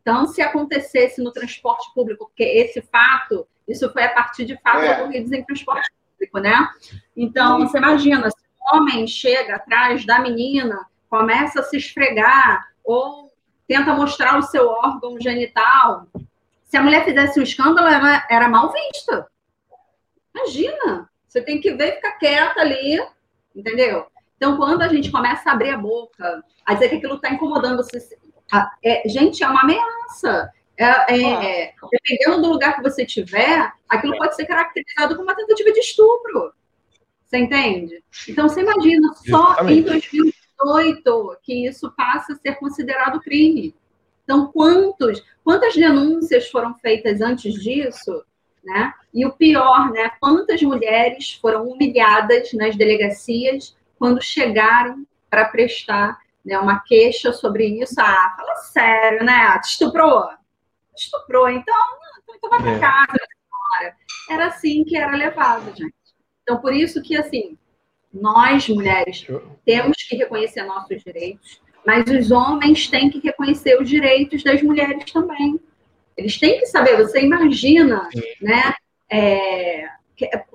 Então, 0.00 0.26
se 0.26 0.40
acontecesse 0.40 1.22
no 1.22 1.32
transporte 1.32 1.92
público, 1.94 2.26
porque 2.26 2.42
esse 2.42 2.80
fato, 2.82 3.46
isso 3.68 3.92
foi 3.92 4.04
a 4.04 4.12
partir 4.12 4.44
de 4.44 4.56
fatos 4.60 4.84
é. 4.84 5.00
ocorridos 5.00 5.32
em 5.32 5.44
transporte 5.44 5.90
público, 6.12 6.38
né? 6.38 6.68
Então, 7.16 7.60
Sim. 7.60 7.66
você 7.66 7.78
imagina, 7.78 8.30
se 8.30 8.36
um 8.36 8.76
homem 8.76 9.06
chega 9.06 9.56
atrás 9.56 10.04
da 10.04 10.18
menina, 10.18 10.86
começa 11.08 11.60
a 11.60 11.62
se 11.62 11.76
esfregar, 11.76 12.72
ou 12.84 13.32
tenta 13.68 13.94
mostrar 13.94 14.38
o 14.38 14.42
seu 14.42 14.68
órgão 14.68 15.20
genital, 15.20 16.06
se 16.64 16.76
a 16.76 16.82
mulher 16.82 17.04
fizesse 17.04 17.38
um 17.38 17.42
escândalo, 17.42 17.86
ela 17.86 18.26
era 18.28 18.48
mal 18.48 18.72
vista. 18.72 19.28
Imagina, 20.34 21.08
você 21.32 21.40
tem 21.40 21.58
que 21.58 21.72
ver 21.72 21.88
e 21.88 21.92
ficar 21.92 22.12
quieta 22.18 22.60
ali, 22.60 23.02
entendeu? 23.56 24.06
Então, 24.36 24.58
quando 24.58 24.82
a 24.82 24.88
gente 24.88 25.10
começa 25.10 25.48
a 25.48 25.54
abrir 25.54 25.70
a 25.70 25.78
boca, 25.78 26.44
a 26.66 26.74
dizer 26.74 26.90
que 26.90 26.96
aquilo 26.96 27.14
está 27.14 27.30
incomodando 27.30 27.78
você, 27.78 27.98
é, 28.84 29.08
gente, 29.08 29.42
é 29.42 29.48
uma 29.48 29.62
ameaça. 29.62 30.52
É, 30.76 30.84
é, 30.84 31.62
é, 31.62 31.74
dependendo 31.90 32.42
do 32.42 32.52
lugar 32.52 32.76
que 32.76 32.82
você 32.82 33.06
tiver, 33.06 33.72
aquilo 33.88 34.16
pode 34.18 34.36
ser 34.36 34.44
caracterizado 34.44 35.14
como 35.14 35.26
uma 35.26 35.36
tentativa 35.36 35.72
de 35.72 35.80
estupro. 35.80 36.52
Você 37.24 37.38
entende? 37.38 38.04
Então, 38.28 38.46
você 38.46 38.60
imagina, 38.60 39.14
só 39.14 39.52
Exatamente. 39.52 39.78
em 39.78 39.82
2018 39.84 41.38
que 41.42 41.66
isso 41.66 41.90
passa 41.96 42.34
a 42.34 42.36
ser 42.36 42.56
considerado 42.56 43.20
crime. 43.20 43.74
Então, 44.24 44.52
quantos, 44.52 45.22
quantas 45.42 45.74
denúncias 45.74 46.50
foram 46.50 46.74
feitas 46.74 47.22
antes 47.22 47.54
disso 47.54 48.22
né? 48.62 48.92
E 49.12 49.26
o 49.26 49.32
pior, 49.32 49.90
né? 49.90 50.10
Quantas 50.20 50.62
mulheres 50.62 51.38
foram 51.40 51.68
humilhadas 51.68 52.52
nas 52.52 52.76
delegacias 52.76 53.76
quando 53.98 54.22
chegaram 54.22 55.06
para 55.28 55.46
prestar 55.46 56.18
né, 56.44 56.58
uma 56.58 56.80
queixa 56.80 57.32
sobre 57.32 57.66
isso? 57.66 58.00
Ah, 58.00 58.34
fala 58.36 58.54
sério, 58.56 59.24
né? 59.24 59.58
Te 59.60 59.68
estuprou? 59.68 60.28
Te 60.94 61.04
estuprou, 61.04 61.48
então, 61.48 61.74
então 62.34 62.50
vai 62.50 62.60
para 62.60 62.72
é. 62.72 62.78
casa, 62.78 63.18
senhora. 63.18 63.96
Era 64.30 64.46
assim 64.46 64.84
que 64.84 64.96
era 64.96 65.16
levado, 65.16 65.74
gente. 65.76 65.94
Então, 66.42 66.60
por 66.60 66.72
isso 66.72 67.02
que, 67.02 67.16
assim, 67.16 67.56
nós, 68.12 68.68
mulheres, 68.68 69.26
temos 69.64 69.96
que 70.02 70.16
reconhecer 70.16 70.62
nossos 70.64 71.02
direitos, 71.02 71.60
mas 71.86 72.04
os 72.10 72.30
homens 72.30 72.88
têm 72.88 73.10
que 73.10 73.18
reconhecer 73.20 73.80
os 73.80 73.88
direitos 73.88 74.42
das 74.42 74.62
mulheres 74.62 75.10
também. 75.10 75.58
Eles 76.16 76.38
têm 76.38 76.58
que 76.58 76.66
saber, 76.66 76.96
você 76.96 77.20
imagina, 77.20 78.08
né? 78.40 78.74
É, 79.10 79.86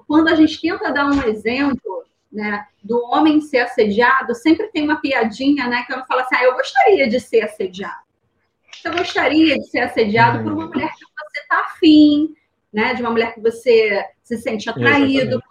quando 0.08 0.30
a 0.30 0.36
gente 0.36 0.60
tenta 0.62 0.92
dar 0.92 1.06
um 1.06 1.24
exemplo 1.24 2.06
né, 2.32 2.66
do 2.84 3.00
homem 3.06 3.42
ser 3.42 3.60
assediado, 3.60 4.36
sempre 4.36 4.68
tem 4.68 4.84
uma 4.84 5.02
piadinha, 5.02 5.68
né? 5.68 5.84
Que 5.86 5.94
eu 5.94 6.06
falo 6.06 6.22
assim, 6.22 6.36
ah, 6.36 6.44
eu 6.44 6.54
gostaria 6.54 7.08
de 7.08 7.20
ser 7.20 7.42
assediado. 7.42 8.08
Eu 8.84 8.94
gostaria 8.94 9.56
de 9.58 9.68
ser 9.68 9.80
assediado 9.80 10.44
por 10.44 10.54
uma 10.54 10.66
uhum. 10.66 10.70
mulher 10.70 10.90
que 10.90 11.06
você 11.06 11.40
está 11.40 11.60
afim, 11.62 12.36
né? 12.72 12.94
De 12.94 13.02
uma 13.02 13.12
mulher 13.12 13.34
que 13.34 13.42
você 13.42 14.06
se 14.24 14.38
sente 14.38 14.70
atraído, 14.70 15.42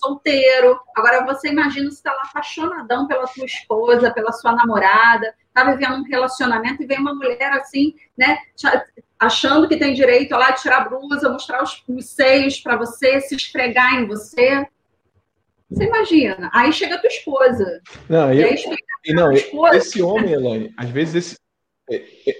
solteiro. 0.00 0.78
Agora 0.96 1.24
você 1.24 1.48
imagina 1.48 1.90
você 1.90 1.96
está 1.96 2.12
lá 2.12 2.22
apaixonadão 2.22 3.06
pela 3.06 3.26
sua 3.26 3.44
esposa, 3.44 4.10
pela 4.10 4.32
sua 4.32 4.52
namorada, 4.52 5.34
tá 5.52 5.64
vivendo 5.64 5.96
um 5.96 6.02
relacionamento 6.02 6.82
e 6.82 6.86
vem 6.86 6.98
uma 6.98 7.14
mulher 7.14 7.52
assim, 7.52 7.94
né, 8.16 8.38
achando 9.18 9.68
que 9.68 9.76
tem 9.76 9.94
direito 9.94 10.34
a 10.34 10.38
lá 10.38 10.52
tirar 10.52 10.78
a 10.78 10.88
blusa, 10.88 11.30
mostrar 11.30 11.62
os, 11.62 11.82
os 11.88 12.06
seios 12.06 12.60
para 12.60 12.76
você, 12.76 13.20
se 13.20 13.34
esfregar 13.34 13.94
em 13.94 14.06
você. 14.06 14.66
Você 15.70 15.84
imagina? 15.84 16.50
Aí 16.52 16.72
chega 16.72 16.94
a 16.94 16.98
tua 16.98 17.08
esposa. 17.08 17.82
Não, 18.08 18.32
eu, 18.32 18.54
e 19.04 19.12
não, 19.12 19.32
esposa, 19.32 19.76
esse 19.76 20.02
homem, 20.02 20.32
Elaine, 20.32 20.74
às 20.76 20.90
vezes 20.90 21.14
esse, 21.14 21.36
é, 21.90 21.96
é, 22.28 22.36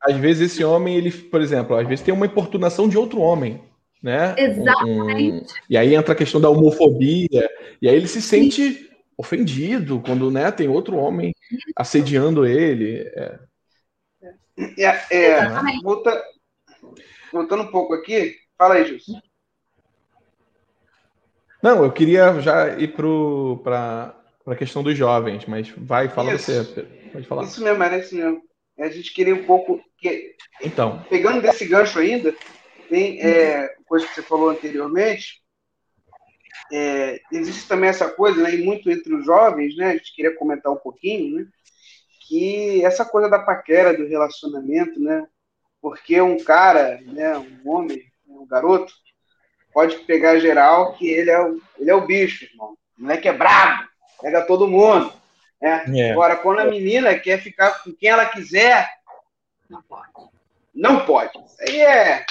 às 0.00 0.16
vezes 0.16 0.52
esse 0.52 0.64
homem, 0.64 0.96
ele, 0.96 1.10
por 1.10 1.40
exemplo, 1.40 1.76
às 1.76 1.86
vezes 1.86 2.04
tem 2.04 2.14
uma 2.14 2.26
importunação 2.26 2.88
de 2.88 2.96
outro 2.96 3.20
homem 3.20 3.60
né? 4.06 4.36
Exatamente. 4.38 5.52
Um, 5.52 5.56
e 5.68 5.76
aí 5.76 5.94
entra 5.94 6.12
a 6.12 6.16
questão 6.16 6.40
da 6.40 6.48
homofobia, 6.48 7.50
e 7.82 7.88
aí 7.88 7.96
ele 7.96 8.06
se 8.06 8.22
sente 8.22 8.72
Sim. 8.72 8.88
ofendido 9.18 10.00
quando 10.00 10.30
né, 10.30 10.50
tem 10.52 10.68
outro 10.68 10.96
homem 10.96 11.34
assediando 11.74 12.46
ele. 12.46 13.00
É, 13.16 13.38
é, 14.58 14.84
é 15.10 15.80
volta, 15.82 16.24
voltando 17.32 17.64
um 17.64 17.70
pouco 17.70 17.94
aqui, 17.94 18.34
fala 18.56 18.74
aí, 18.74 18.86
Jus. 18.86 19.06
Não, 21.62 21.84
eu 21.84 21.92
queria 21.92 22.40
já 22.40 22.78
ir 22.78 22.94
para 22.94 24.14
a 24.46 24.54
questão 24.56 24.82
dos 24.82 24.96
jovens, 24.96 25.44
mas 25.46 25.68
vai, 25.76 26.08
fala 26.08 26.34
isso. 26.34 26.52
você. 26.52 26.82
Pode 27.12 27.26
falar. 27.26 27.44
Isso 27.44 27.62
mesmo, 27.62 27.82
era 27.82 27.98
isso 27.98 28.14
mesmo. 28.14 28.42
A 28.78 28.88
gente 28.88 29.12
queria 29.12 29.34
um 29.34 29.44
pouco. 29.44 29.80
Que, 29.98 30.34
então. 30.62 31.04
Pegando 31.08 31.40
desse 31.40 31.66
gancho 31.66 31.98
ainda, 31.98 32.34
tem 32.88 33.20
é, 33.20 33.74
coisa 33.86 34.06
que 34.06 34.14
você 34.14 34.22
falou 34.22 34.50
anteriormente, 34.50 35.42
é, 36.72 37.20
existe 37.32 37.66
também 37.68 37.88
essa 37.88 38.08
coisa, 38.10 38.42
né, 38.42 38.54
e 38.54 38.64
muito 38.64 38.90
entre 38.90 39.14
os 39.14 39.24
jovens, 39.24 39.76
né, 39.76 39.90
a 39.90 39.96
gente 39.96 40.14
queria 40.14 40.36
comentar 40.36 40.72
um 40.72 40.76
pouquinho, 40.76 41.36
né, 41.36 41.46
que 42.26 42.84
essa 42.84 43.04
coisa 43.04 43.28
da 43.28 43.38
paquera, 43.38 43.96
do 43.96 44.06
relacionamento, 44.06 45.00
né, 45.00 45.26
porque 45.80 46.20
um 46.20 46.42
cara, 46.42 47.00
né, 47.02 47.36
um 47.38 47.70
homem, 47.70 48.02
um 48.26 48.46
garoto, 48.46 48.92
pode 49.72 49.96
pegar 50.00 50.38
geral 50.38 50.94
que 50.94 51.08
ele 51.08 51.30
é 51.30 51.40
o, 51.40 51.60
ele 51.78 51.90
é 51.90 51.94
o 51.94 52.06
bicho, 52.06 52.44
irmão. 52.44 52.76
O 52.98 53.02
moleque 53.02 53.28
é 53.28 53.32
brabo, 53.32 53.84
pega 54.20 54.46
todo 54.46 54.68
mundo. 54.68 55.12
Né? 55.60 55.84
É. 55.94 56.12
Agora, 56.12 56.36
quando 56.36 56.60
a 56.60 56.64
menina 56.64 57.18
quer 57.18 57.40
ficar 57.40 57.82
com 57.82 57.92
quem 57.92 58.08
ela 58.08 58.26
quiser, 58.26 58.88
não 59.68 59.82
pode. 59.82 60.10
Não 60.74 61.06
pode. 61.06 61.32
Isso 61.44 61.56
aí 61.60 61.80
é 61.80 62.26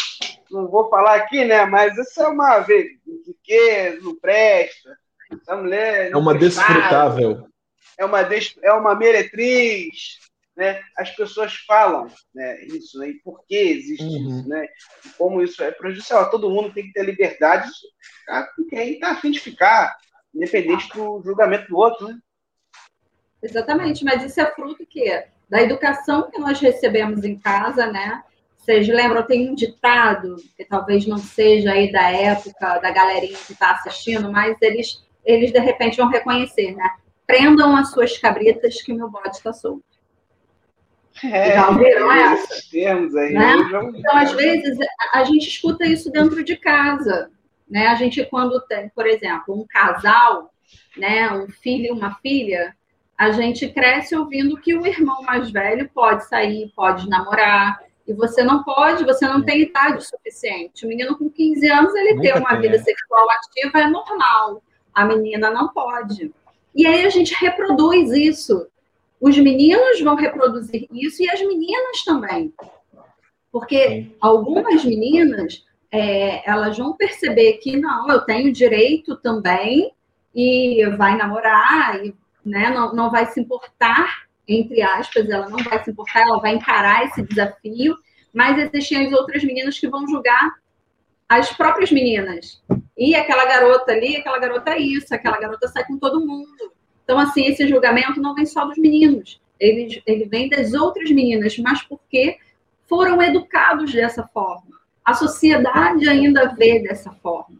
não 0.49 0.67
vou 0.67 0.89
falar 0.89 1.15
aqui, 1.15 1.43
né? 1.43 1.65
Mas 1.65 1.97
isso 1.97 2.21
é 2.21 2.27
uma 2.27 2.59
vez 2.59 2.87
que 3.43 3.99
não 4.01 4.15
presta. 4.15 4.97
Essa 5.31 5.55
mulher. 5.55 6.11
É 6.11 6.17
uma 6.17 6.33
desfrutável. 6.33 7.47
É 7.97 8.05
uma, 8.05 8.21
é 8.21 8.71
uma 8.73 8.95
meretriz. 8.95 10.19
Né? 10.55 10.81
As 10.97 11.11
pessoas 11.11 11.53
falam 11.67 12.07
né, 12.33 12.65
isso, 12.65 12.97
né? 12.97 13.09
E 13.09 13.13
por 13.15 13.45
que 13.45 13.55
existe 13.55 14.03
uhum. 14.03 14.39
isso, 14.39 14.47
né? 14.47 14.67
E 15.05 15.09
como 15.17 15.41
isso 15.41 15.61
é 15.61 15.71
prejudicial. 15.71 16.29
Todo 16.29 16.49
mundo 16.49 16.73
tem 16.73 16.85
que 16.85 16.93
ter 16.93 17.03
liberdade 17.03 17.69
com 18.55 18.65
quem 18.65 18.93
está 18.93 19.11
afim 19.11 19.31
de 19.31 19.39
ficar, 19.39 19.95
independente 20.33 20.87
do 20.93 21.21
julgamento 21.23 21.67
do 21.67 21.77
outro, 21.77 22.07
né? 22.07 22.17
Exatamente, 23.43 24.03
mas 24.03 24.23
isso 24.23 24.39
é 24.39 24.45
fruto 24.53 24.85
que 24.87 25.23
da 25.49 25.61
educação 25.61 26.31
que 26.31 26.39
nós 26.39 26.59
recebemos 26.59 27.23
em 27.23 27.37
casa, 27.37 27.85
né? 27.87 28.23
Vocês 28.57 28.87
lembram, 28.87 29.21
tem 29.21 29.47
um 29.49 29.53
ditado, 29.53 30.37
que 30.57 30.65
talvez 30.65 31.05
não 31.05 31.19
seja 31.19 31.71
aí 31.71 31.91
da 31.91 32.09
época 32.09 32.79
da 32.79 32.89
galerinha 32.89 33.37
que 33.45 33.53
está 33.53 33.73
assistindo, 33.73 34.31
mas 34.31 34.57
eles, 34.59 35.03
eles 35.23 35.51
de 35.51 35.59
repente 35.59 35.97
vão 35.97 36.09
reconhecer, 36.09 36.75
né? 36.75 36.89
Prendam 37.25 37.75
as 37.75 37.91
suas 37.91 38.17
cabritas 38.17 38.81
que 38.81 38.93
meu 38.93 39.09
bode 39.09 39.37
está 39.37 39.51
solto. 39.51 39.83
É, 41.23 41.53
Já 41.53 41.69
ouviram 41.69 42.11
essa? 42.11 42.69
Termos 42.69 43.15
aí, 43.15 43.33
né? 43.33 43.55
Então, 43.95 44.17
às 44.17 44.31
vezes, 44.33 44.77
a 45.13 45.23
gente 45.23 45.47
escuta 45.47 45.85
isso 45.85 46.11
dentro 46.11 46.43
de 46.43 46.57
casa. 46.57 47.31
Né? 47.69 47.87
A 47.87 47.95
gente, 47.95 48.23
quando 48.25 48.59
tem, 48.61 48.89
por 48.89 49.07
exemplo, 49.07 49.59
um 49.59 49.65
casal, 49.67 50.53
né, 50.97 51.31
um 51.31 51.47
filho 51.49 51.87
e 51.87 51.91
uma 51.91 52.15
filha, 52.15 52.75
a 53.17 53.31
gente 53.31 53.67
cresce 53.69 54.15
ouvindo 54.15 54.57
que 54.57 54.75
o 54.75 54.85
irmão 54.85 55.21
mais 55.23 55.49
velho 55.49 55.89
pode 55.93 56.25
sair, 56.27 56.71
pode 56.75 57.09
namorar, 57.09 57.79
e 58.07 58.13
você 58.13 58.43
não 58.43 58.63
pode, 58.63 59.03
você 59.03 59.27
não 59.27 59.41
tem 59.41 59.61
idade 59.61 60.05
suficiente. 60.05 60.85
O 60.85 60.89
menino 60.89 61.17
com 61.17 61.29
15 61.29 61.67
anos, 61.69 61.95
ele 61.95 62.13
Nunca 62.13 62.21
ter 62.21 62.39
uma 62.39 62.49
tem, 62.49 62.61
vida 62.61 62.75
é. 62.75 62.79
sexual 62.79 63.25
ativa 63.31 63.79
é 63.79 63.87
normal. 63.87 64.61
A 64.93 65.05
menina 65.05 65.49
não 65.49 65.69
pode. 65.69 66.31
E 66.75 66.85
aí 66.85 67.05
a 67.05 67.09
gente 67.09 67.33
reproduz 67.39 68.11
isso. 68.11 68.67
Os 69.19 69.37
meninos 69.37 70.01
vão 70.01 70.15
reproduzir 70.15 70.87
isso 70.91 71.23
e 71.23 71.29
as 71.29 71.39
meninas 71.41 72.03
também. 72.03 72.53
Porque 73.51 74.11
algumas 74.19 74.83
meninas, 74.83 75.63
é, 75.89 76.47
elas 76.49 76.77
vão 76.77 76.95
perceber 76.97 77.53
que 77.53 77.77
não, 77.77 78.09
eu 78.09 78.21
tenho 78.21 78.51
direito 78.51 79.15
também 79.15 79.91
e 80.35 80.85
vai 80.97 81.15
namorar 81.15 82.03
e 82.05 82.13
né, 82.45 82.69
não, 82.69 82.93
não 82.93 83.09
vai 83.09 83.25
se 83.27 83.39
importar 83.39 84.25
entre 84.47 84.81
aspas, 84.81 85.29
ela 85.29 85.49
não 85.49 85.57
vai 85.63 85.83
se 85.83 85.91
importar, 85.91 86.21
ela 86.21 86.39
vai 86.39 86.53
encarar 86.53 87.05
esse 87.05 87.23
desafio, 87.23 87.97
mas 88.33 88.57
existem 88.57 89.07
as 89.07 89.13
outras 89.13 89.43
meninas 89.43 89.79
que 89.79 89.87
vão 89.87 90.07
julgar 90.07 90.51
as 91.27 91.51
próprias 91.53 91.91
meninas. 91.91 92.61
E 92.97 93.15
aquela 93.15 93.45
garota 93.45 93.91
ali, 93.91 94.15
aquela 94.17 94.39
garota 94.39 94.71
é 94.71 94.79
isso, 94.79 95.13
aquela 95.13 95.39
garota 95.39 95.67
sai 95.67 95.83
com 95.85 95.97
todo 95.97 96.25
mundo. 96.25 96.54
Então, 97.05 97.17
assim, 97.17 97.45
esse 97.45 97.65
julgamento 97.67 98.19
não 98.19 98.35
vem 98.35 98.45
só 98.45 98.65
dos 98.65 98.77
meninos, 98.77 99.39
ele, 99.59 100.03
ele 100.05 100.25
vem 100.25 100.49
das 100.49 100.73
outras 100.73 101.09
meninas, 101.11 101.57
mas 101.59 101.81
porque 101.83 102.37
foram 102.87 103.21
educados 103.21 103.93
dessa 103.93 104.27
forma. 104.27 104.79
A 105.03 105.13
sociedade 105.13 106.09
ainda 106.09 106.53
vê 106.55 106.79
dessa 106.79 107.11
forma. 107.13 107.57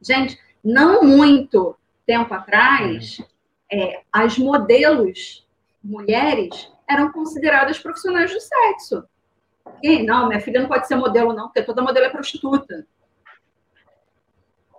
Gente, 0.00 0.38
não 0.64 1.02
muito 1.02 1.76
tempo 2.06 2.32
atrás, 2.32 3.20
é, 3.70 4.02
as 4.12 4.38
modelos 4.38 5.46
mulheres 5.82 6.70
eram 6.88 7.12
consideradas 7.12 7.78
profissionais 7.78 8.32
do 8.32 8.40
sexo. 8.40 9.04
E, 9.82 10.02
não, 10.02 10.28
minha 10.28 10.40
filha 10.40 10.60
não 10.60 10.68
pode 10.68 10.86
ser 10.86 10.96
modelo, 10.96 11.32
não, 11.32 11.46
porque 11.48 11.62
toda 11.62 11.82
modelo 11.82 12.06
é 12.06 12.10
prostituta. 12.10 12.86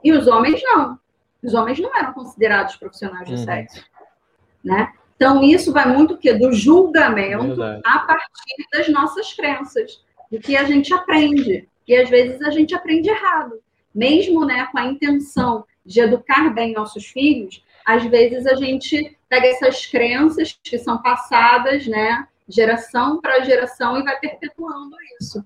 E 0.04 0.12
os 0.12 0.27
homens 0.27 0.62
não. 0.63 0.99
Os 1.43 1.54
homens 1.54 1.80
não 1.80 1.95
eram 1.95 2.13
considerados 2.13 2.75
profissionais 2.75 3.27
do 3.27 3.36
uhum. 3.36 3.43
sexo. 3.43 3.84
Né? 4.63 4.91
Então, 5.15 5.43
isso 5.43 5.71
vai 5.71 5.88
muito 5.88 6.17
que 6.17 6.34
do 6.34 6.51
julgamento 6.51 7.47
Verdade. 7.47 7.82
a 7.86 7.99
partir 7.99 8.67
das 8.71 8.89
nossas 8.89 9.34
crenças, 9.34 10.04
do 10.32 10.39
que 10.39 10.56
a 10.56 10.63
gente 10.63 10.93
aprende. 10.93 11.67
E 11.88 11.95
às 11.95 12.10
vezes 12.10 12.41
a 12.41 12.51
gente 12.51 12.73
aprende 12.73 13.10
errado. 13.10 13.62
Mesmo 13.93 14.45
né, 14.45 14.67
com 14.71 14.80
a 14.80 14.86
intenção 14.86 15.65
de 15.86 15.99
educar 15.99 16.49
bem 16.54 16.73
nossos 16.73 17.06
filhos, 17.06 17.63
às 17.86 18.04
vezes 18.06 18.47
a 18.47 18.56
gente 18.56 19.17
pega 19.27 19.47
essas 19.47 19.86
crenças 19.86 20.58
que 20.63 20.77
são 20.77 21.01
passadas, 21.01 21.86
né, 21.88 22.27
geração 22.47 23.19
para 23.19 23.43
geração 23.43 23.99
e 23.99 24.04
vai 24.04 24.19
perpetuando 24.19 24.95
isso. 25.19 25.45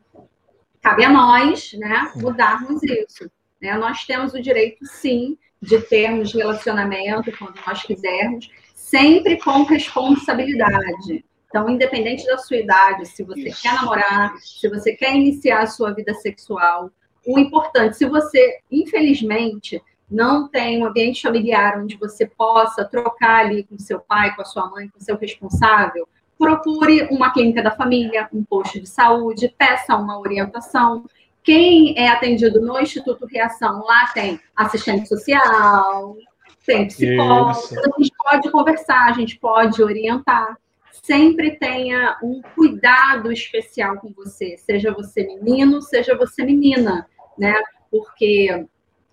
Cabe 0.82 1.04
a 1.04 1.10
nós, 1.10 1.74
né, 1.74 2.12
mudarmos 2.16 2.84
isso. 2.84 3.30
Né? 3.62 3.76
Nós 3.78 4.06
temos 4.06 4.34
o 4.34 4.42
direito, 4.42 4.86
sim, 4.86 5.38
de 5.66 5.82
termos 5.82 6.34
relacionamento 6.34 7.32
quando 7.38 7.56
nós 7.66 7.84
quisermos, 7.84 8.50
sempre 8.74 9.38
com 9.38 9.64
responsabilidade. 9.64 11.26
Então, 11.48 11.70
independente 11.70 12.26
da 12.26 12.38
sua 12.38 12.58
idade, 12.58 13.06
se 13.06 13.24
você 13.24 13.50
Isso. 13.50 13.62
quer 13.62 13.74
namorar, 13.74 14.36
se 14.38 14.68
você 14.70 14.94
quer 14.94 15.16
iniciar 15.16 15.62
a 15.62 15.68
sua 15.68 15.94
vida 15.94 16.14
sexual, 16.14 16.92
o 17.26 17.40
importante, 17.40 17.98
se 17.98 18.06
você, 18.06 18.60
infelizmente, 18.72 19.82
não 20.10 20.48
tem 20.48 20.82
um 20.82 20.86
ambiente 20.86 21.22
familiar 21.22 21.80
onde 21.82 21.98
você 21.98 22.26
possa 22.26 22.86
trocar 22.86 23.46
ali 23.46 23.64
com 23.64 23.78
seu 23.80 24.00
pai, 24.00 24.36
com 24.36 24.42
a 24.42 24.46
sua 24.46 24.70
mãe, 24.70 24.88
com 24.90 25.00
seu 25.00 25.18
responsável, 25.18 26.08
procure 26.38 27.08
uma 27.10 27.32
clínica 27.32 27.64
da 27.64 27.72
família, 27.72 28.30
um 28.34 28.44
posto 28.44 28.80
de 28.80 28.88
saúde, 28.88 29.54
peça 29.58 29.96
uma 29.96 30.20
orientação. 30.20 31.06
Quem 31.46 31.94
é 31.96 32.10
atendido 32.10 32.60
no 32.60 32.80
Instituto 32.80 33.28
Reação, 33.28 33.84
lá 33.86 34.08
tem 34.08 34.40
assistente 34.56 35.08
social, 35.08 36.18
tem 36.66 36.88
psicólogo, 36.88 37.52
Isso. 37.52 37.80
a 37.80 38.02
gente 38.02 38.12
pode 38.18 38.52
conversar, 38.52 39.06
a 39.06 39.14
gente 39.14 39.38
pode 39.38 39.84
orientar. 39.84 40.58
Sempre 40.92 41.52
tenha 41.52 42.18
um 42.24 42.42
cuidado 42.56 43.32
especial 43.32 43.98
com 43.98 44.12
você, 44.12 44.58
seja 44.58 44.92
você 44.92 45.24
menino, 45.28 45.84
seja 45.84 46.18
você 46.18 46.44
menina, 46.44 47.08
né? 47.38 47.54
Porque 47.92 48.66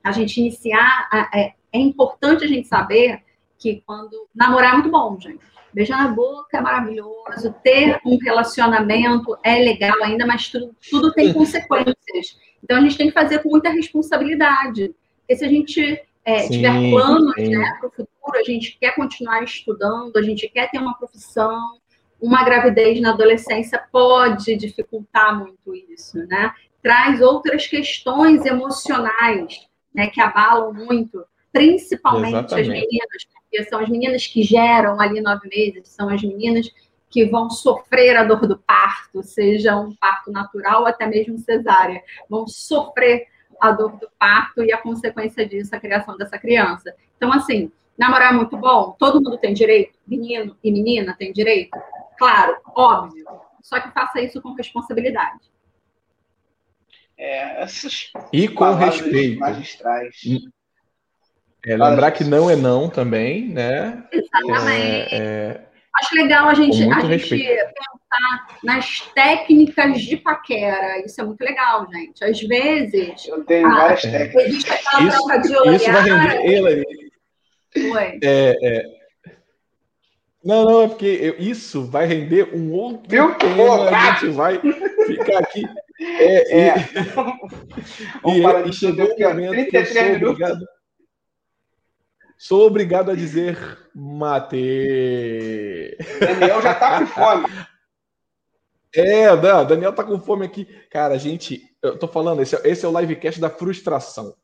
a 0.03 0.11
gente 0.11 0.41
iniciar, 0.41 1.11
é, 1.35 1.53
é 1.71 1.79
importante 1.79 2.45
a 2.45 2.49
gente 2.49 2.67
saber 2.67 3.23
que 3.59 3.83
quando 3.87 4.27
namorar 4.35 4.73
é 4.73 4.77
muito 4.79 4.91
bom, 4.91 5.21
gente. 5.21 5.45
Beijar 5.73 6.05
na 6.05 6.09
boca 6.09 6.59
é 6.59 6.61
maravilhoso, 6.61 7.55
ter 7.63 8.01
um 8.05 8.19
relacionamento 8.19 9.37
é 9.43 9.57
legal 9.57 9.97
ainda, 10.03 10.27
mas 10.27 10.49
tudo, 10.49 10.75
tudo 10.91 11.13
tem 11.13 11.33
consequências. 11.33 12.39
Então 12.63 12.77
a 12.77 12.81
gente 12.81 12.97
tem 12.97 13.09
que 13.09 13.15
fazer 13.15 13.41
com 13.41 13.49
muita 13.49 13.71
responsabilidade. 13.71 14.95
Porque 15.21 15.37
se 15.37 15.45
a 15.45 15.49
gente 15.49 16.01
é, 16.25 16.41
sim, 16.41 16.51
tiver 16.51 16.91
planos 16.91 17.37
né, 17.37 17.77
para 17.81 17.89
o 17.89 17.91
futuro, 17.91 18.39
a 18.39 18.43
gente 18.43 18.77
quer 18.79 18.95
continuar 18.95 19.43
estudando, 19.43 20.17
a 20.17 20.23
gente 20.23 20.49
quer 20.49 20.71
ter 20.71 20.79
uma 20.79 20.95
profissão, 20.95 21.79
uma 22.21 22.45
gravidez 22.45 23.01
na 23.01 23.11
adolescência 23.11 23.83
pode 23.91 24.55
dificultar 24.57 25.39
muito 25.39 25.75
isso, 25.75 26.19
né? 26.27 26.53
Traz 26.81 27.21
outras 27.21 27.67
questões 27.67 28.45
emocionais 28.45 29.67
né, 29.95 30.07
que 30.09 30.21
abalam 30.21 30.73
muito, 30.73 31.25
principalmente 31.53 32.35
Exatamente. 32.35 32.61
as 32.63 32.69
meninas, 32.69 33.27
porque 33.53 33.65
são 33.65 33.81
as 33.81 33.89
meninas 33.91 34.27
que 34.27 34.43
geram 34.43 34.99
ali 34.99 35.21
nove 35.21 35.47
meses, 35.47 35.87
são 35.89 36.09
as 36.09 36.23
meninas 36.23 36.73
que 37.11 37.27
vão 37.27 37.51
sofrer 37.51 38.17
a 38.17 38.25
dor 38.25 38.47
do 38.47 38.59
parto, 38.59 39.23
seja 39.23 39.77
um 39.77 39.95
parto 39.95 40.33
natural 40.33 40.81
ou 40.81 40.87
até 40.87 41.07
mesmo 41.07 41.39
cesárea, 41.39 42.03
vão 42.31 42.47
sofrer 42.49 43.27
a 43.61 43.71
dor 43.71 43.99
do 43.99 44.09
parto 44.19 44.65
e 44.65 44.73
a 44.73 44.79
consequência 44.79 45.47
disso, 45.47 45.77
a 45.77 45.79
criação 45.79 46.17
dessa 46.17 46.39
criança. 46.39 46.95
Então, 47.15 47.31
assim, 47.31 47.71
namorar 47.97 48.33
é 48.33 48.37
muito 48.37 48.57
bom, 48.57 48.97
todo 48.99 49.23
mundo 49.23 49.37
tem 49.37 49.53
direito, 49.53 49.99
menino 50.07 50.57
e 50.65 50.73
menina 50.73 51.15
tem 51.15 51.31
direito, 51.31 51.79
claro, 52.17 52.57
óbvio, 52.75 53.27
só 53.63 53.79
que 53.79 53.91
faça 53.91 54.19
isso 54.23 54.41
com 54.41 54.55
responsabilidade. 54.55 55.53
É, 57.19 57.65
e 58.33 58.49
com 58.49 58.75
respeito. 58.75 59.39
Magistrais. 59.39 60.17
É, 61.67 61.77
lembrar 61.77 62.11
que 62.11 62.25
não 62.25 62.51
é 62.51 62.57
não 62.57 62.89
também, 62.89 63.49
né? 63.49 64.03
Exatamente. 64.13 65.15
É, 65.15 65.19
é... 65.19 65.61
Acho 66.01 66.15
legal 66.17 66.49
a 66.49 66.55
gente, 66.55 66.83
a 66.91 67.01
gente 67.01 67.37
pensar 67.37 68.59
nas 68.65 69.01
técnicas 69.15 70.01
de 70.01 70.17
paquera. 70.17 71.05
Isso 71.05 71.21
é 71.21 71.25
muito 71.25 71.41
legal, 71.43 71.87
gente. 71.93 72.25
Às 72.25 72.41
vezes. 72.41 73.27
Eu 73.29 73.45
tenho 73.45 73.69
a, 73.69 73.75
várias 73.75 74.03
técnicas. 74.03 74.45
Existe 74.47 74.73
aquela 74.73 75.09
isso, 75.09 75.19
troca 75.19 75.39
de 75.39 75.57
olhar. 75.57 75.75
Isso 75.75 75.93
vai 75.93 76.03
render. 76.03 76.85
Oi. 77.77 78.19
É, 78.23 78.59
é, 78.63 79.03
não, 80.45 80.65
não, 80.65 80.83
é 80.83 80.89
porque 80.89 81.07
eu, 81.07 81.37
isso 81.39 81.85
vai 81.85 82.05
render 82.05 82.53
um 82.53 82.73
outro 82.73 83.09
Meu 83.09 83.35
tema. 83.35 83.89
A 83.89 84.15
gente 84.15 84.33
vai 84.33 84.61
ficar 85.07 85.39
aqui 85.39 85.65
é, 86.01 86.59
é. 86.69 86.75
E, 88.27 88.41
e, 88.67 88.69
e 88.69 88.73
chegou 88.73 89.07
o 89.07 89.35
momento 89.35 89.71
que 89.71 89.77
eu 89.77 89.87
sou 89.87 90.03
obrigado, 90.03 90.67
sou 92.43 92.67
obrigado 92.67 93.09
a 93.09 93.15
dizer 93.15 93.57
mate. 93.95 95.97
Daniel 96.19 96.61
já 96.61 96.75
tá 96.75 96.99
com 96.99 97.07
fome. 97.07 97.47
É, 98.95 99.37
não, 99.37 99.65
Daniel 99.65 99.93
tá 99.93 100.03
com 100.03 100.21
fome 100.21 100.45
aqui. 100.45 100.65
Cara, 100.91 101.15
a 101.15 101.19
gente, 101.19 101.63
eu 101.81 101.97
tô 101.97 102.09
falando, 102.09 102.43
esse, 102.43 102.57
é, 102.57 102.61
esse 102.65 102.85
é 102.85 102.89
o 102.89 103.01
livecast 103.01 103.41
da 103.41 103.49
frustração. 103.49 104.35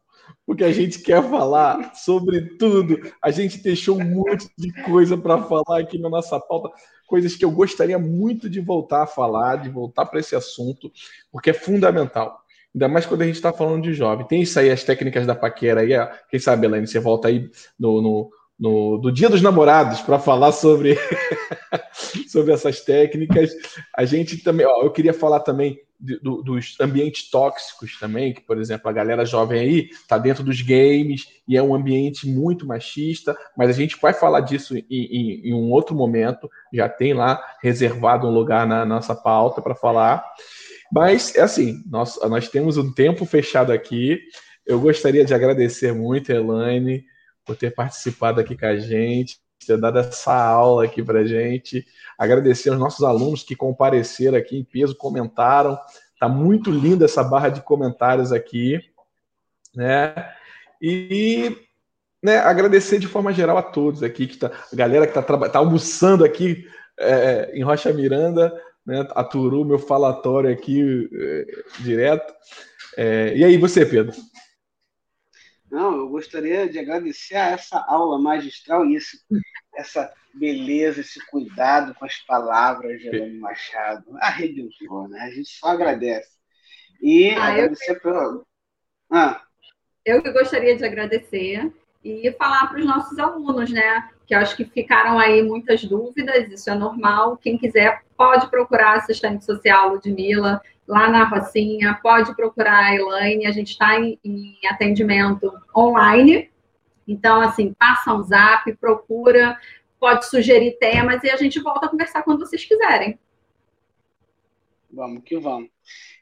Porque 0.46 0.62
a 0.62 0.72
gente 0.72 1.00
quer 1.00 1.28
falar 1.28 1.92
sobre 1.96 2.56
tudo. 2.56 3.00
A 3.20 3.32
gente 3.32 3.58
deixou 3.58 3.98
um 3.98 4.04
monte 4.04 4.48
de 4.56 4.72
coisa 4.84 5.18
para 5.18 5.42
falar 5.42 5.80
aqui 5.80 5.98
na 5.98 6.08
nossa 6.08 6.38
pauta 6.38 6.70
coisas 7.04 7.34
que 7.34 7.44
eu 7.44 7.50
gostaria 7.50 7.98
muito 7.98 8.48
de 8.48 8.60
voltar 8.60 9.02
a 9.02 9.06
falar, 9.06 9.56
de 9.56 9.70
voltar 9.70 10.06
para 10.06 10.20
esse 10.20 10.36
assunto, 10.36 10.92
porque 11.32 11.50
é 11.50 11.54
fundamental. 11.54 12.44
Ainda 12.74 12.88
mais 12.88 13.06
quando 13.06 13.22
a 13.22 13.26
gente 13.26 13.36
está 13.36 13.52
falando 13.52 13.82
de 13.82 13.94
jovem. 13.94 14.26
Tem 14.26 14.42
isso 14.42 14.58
aí, 14.58 14.70
as 14.70 14.84
técnicas 14.84 15.26
da 15.26 15.34
paquera 15.34 15.80
aí. 15.80 15.90
Quem 16.30 16.38
sabe, 16.38 16.66
Elaine, 16.66 16.86
você 16.86 17.00
volta 17.00 17.28
aí 17.28 17.50
no, 17.78 18.02
no, 18.02 18.30
no 18.58 18.98
do 18.98 19.10
Dia 19.10 19.28
dos 19.28 19.42
Namorados 19.42 20.00
para 20.00 20.18
falar 20.18 20.52
sobre, 20.52 20.96
sobre 22.28 22.52
essas 22.52 22.80
técnicas. 22.80 23.50
A 23.96 24.04
gente 24.04 24.38
também, 24.38 24.66
ó, 24.66 24.82
eu 24.82 24.90
queria 24.90 25.14
falar 25.14 25.40
também 25.40 25.80
do, 25.98 26.42
dos 26.42 26.76
ambientes 26.80 27.28
tóxicos 27.28 27.98
também, 27.98 28.32
que, 28.32 28.40
por 28.40 28.58
exemplo, 28.58 28.88
a 28.88 28.92
galera 28.92 29.24
jovem 29.24 29.60
aí 29.60 29.88
está 29.90 30.16
dentro 30.16 30.44
dos 30.44 30.62
games 30.62 31.26
e 31.46 31.56
é 31.56 31.62
um 31.62 31.74
ambiente 31.74 32.28
muito 32.28 32.66
machista, 32.66 33.36
mas 33.56 33.70
a 33.70 33.72
gente 33.72 33.96
vai 34.00 34.12
falar 34.12 34.40
disso 34.40 34.76
em, 34.76 34.84
em, 34.88 35.48
em 35.48 35.54
um 35.54 35.70
outro 35.72 35.96
momento, 35.96 36.48
já 36.72 36.88
tem 36.88 37.14
lá 37.14 37.42
reservado 37.60 38.28
um 38.28 38.32
lugar 38.32 38.66
na 38.66 38.84
nossa 38.84 39.14
pauta 39.14 39.60
para 39.60 39.74
falar. 39.74 40.24
Mas 40.92 41.34
é 41.34 41.42
assim, 41.42 41.82
nós, 41.86 42.18
nós 42.28 42.48
temos 42.48 42.76
um 42.76 42.92
tempo 42.92 43.24
fechado 43.24 43.72
aqui. 43.72 44.20
Eu 44.66 44.80
gostaria 44.80 45.24
de 45.24 45.34
agradecer 45.34 45.92
muito, 45.92 46.30
Elaine, 46.30 47.04
por 47.44 47.56
ter 47.56 47.74
participado 47.74 48.40
aqui 48.40 48.56
com 48.56 48.66
a 48.66 48.76
gente, 48.76 49.38
ter 49.66 49.78
dado 49.78 49.98
essa 49.98 50.34
aula 50.34 50.84
aqui 50.84 51.02
para 51.02 51.26
gente. 51.26 51.86
Agradecer 52.18 52.70
aos 52.70 52.78
nossos 52.78 53.04
alunos 53.04 53.42
que 53.42 53.54
compareceram 53.54 54.38
aqui 54.38 54.56
em 54.56 54.64
peso, 54.64 54.96
comentaram. 54.96 55.78
Tá 56.18 56.28
muito 56.28 56.70
linda 56.70 57.04
essa 57.04 57.22
barra 57.22 57.48
de 57.48 57.60
comentários 57.60 58.32
aqui, 58.32 58.80
né? 59.74 60.14
E 60.80 61.56
né, 62.22 62.38
agradecer 62.38 62.98
de 62.98 63.06
forma 63.06 63.32
geral 63.32 63.56
a 63.56 63.62
todos 63.62 64.02
aqui, 64.02 64.26
que 64.26 64.36
tá, 64.38 64.50
a 64.72 64.76
galera 64.76 65.06
que 65.06 65.16
está 65.16 65.48
tá 65.48 65.58
almoçando 65.58 66.24
aqui 66.24 66.66
é, 66.98 67.52
em 67.54 67.62
Rocha 67.62 67.92
Miranda, 67.92 68.52
né, 68.88 69.06
a 69.10 69.22
Turu, 69.22 69.66
meu 69.66 69.78
falatório 69.78 70.50
aqui 70.50 71.10
é, 71.12 71.46
direto. 71.80 72.32
É, 72.96 73.36
e 73.36 73.44
aí, 73.44 73.58
você, 73.58 73.84
Pedro? 73.84 74.16
Não, 75.70 75.94
eu 75.94 76.08
gostaria 76.08 76.66
de 76.66 76.78
agradecer 76.78 77.36
a 77.36 77.50
essa 77.50 77.84
aula 77.86 78.18
magistral 78.18 78.86
e 78.86 78.96
esse, 78.96 79.18
essa 79.76 80.10
beleza, 80.34 81.02
esse 81.02 81.20
cuidado 81.26 81.94
com 81.96 82.06
as 82.06 82.16
palavras 82.20 82.98
de 82.98 83.08
Helene 83.08 83.38
Machado. 83.38 84.06
Arrebentou, 84.22 85.06
né? 85.06 85.20
A 85.20 85.30
gente 85.32 85.50
só 85.50 85.68
agradece. 85.68 86.30
E 87.02 87.28
ah, 87.32 87.44
agradecer 87.44 87.92
eu... 87.92 88.00
pelo. 88.00 88.46
Ah. 89.12 89.42
Eu 90.02 90.22
que 90.22 90.32
gostaria 90.32 90.74
de 90.74 90.84
agradecer. 90.86 91.70
E 92.04 92.32
falar 92.38 92.68
para 92.68 92.78
os 92.78 92.86
nossos 92.86 93.18
alunos, 93.18 93.70
né? 93.70 94.08
Que 94.26 94.34
acho 94.34 94.56
que 94.56 94.64
ficaram 94.64 95.18
aí 95.18 95.42
muitas 95.42 95.84
dúvidas, 95.84 96.50
isso 96.50 96.70
é 96.70 96.74
normal. 96.74 97.36
Quem 97.36 97.58
quiser 97.58 98.02
pode 98.16 98.48
procurar 98.48 98.96
assistente 98.96 99.44
social 99.44 99.90
Ludmilla 99.90 100.60
lá 100.86 101.10
na 101.10 101.24
Rocinha, 101.24 101.98
pode 102.02 102.34
procurar 102.34 102.86
a 102.86 102.94
Elaine, 102.94 103.46
a 103.46 103.52
gente 103.52 103.72
está 103.72 103.98
em, 104.00 104.18
em, 104.24 104.58
atendimento 104.66 105.52
online. 105.76 106.50
Então, 107.06 107.40
assim, 107.40 107.74
passa 107.74 108.14
um 108.14 108.22
zap, 108.22 108.74
procura, 108.76 109.56
pode 110.00 110.26
sugerir 110.26 110.78
temas 110.78 111.22
e 111.22 111.30
a 111.30 111.36
gente 111.36 111.60
volta 111.60 111.86
a 111.86 111.88
conversar 111.88 112.22
quando 112.22 112.40
vocês 112.40 112.64
quiserem. 112.64 113.18
Vamos 114.90 115.22
que 115.22 115.38
vamos. 115.38 115.68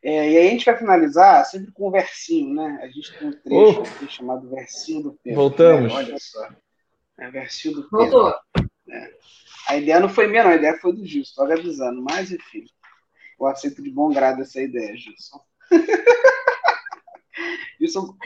É, 0.07 0.30
e 0.30 0.38
aí 0.38 0.46
a 0.46 0.50
gente 0.50 0.64
vai 0.64 0.78
finalizar 0.78 1.44
sempre 1.46 1.72
com 1.72 1.88
um 1.88 1.90
versinho, 1.90 2.54
né? 2.54 2.78
A 2.80 2.86
gente 2.86 3.12
tem 3.18 3.26
um 3.26 3.32
trecho 3.32 3.80
oh. 3.80 3.82
aqui 3.82 4.09
chamado 4.09 4.48
Versinho 4.48 5.02
do 5.02 5.18
Pedro. 5.20 5.40
Voltamos. 5.40 5.92
Né? 5.92 5.98
Olha 5.98 6.16
só. 6.20 6.48
É 7.18 7.28
versinho 7.28 7.74
do 7.74 7.90
Pedro. 7.90 8.11
Voltou. 8.11 8.34
É. 8.88 9.11
A 9.66 9.76
ideia 9.76 9.98
não 9.98 10.09
foi 10.09 10.28
minha, 10.28 10.44
não. 10.44 10.52
A 10.52 10.54
ideia 10.54 10.78
foi 10.78 10.92
do 10.92 11.04
Gilson, 11.04 11.34
só 11.34 11.52
avisando. 11.52 12.00
Mas, 12.00 12.30
enfim, 12.30 12.64
eu 13.40 13.46
aceito 13.48 13.82
de 13.82 13.90
bom 13.90 14.12
grado 14.12 14.42
essa 14.42 14.62
ideia, 14.62 14.96
Gilson. 14.96 15.40
Gilson 17.80 18.16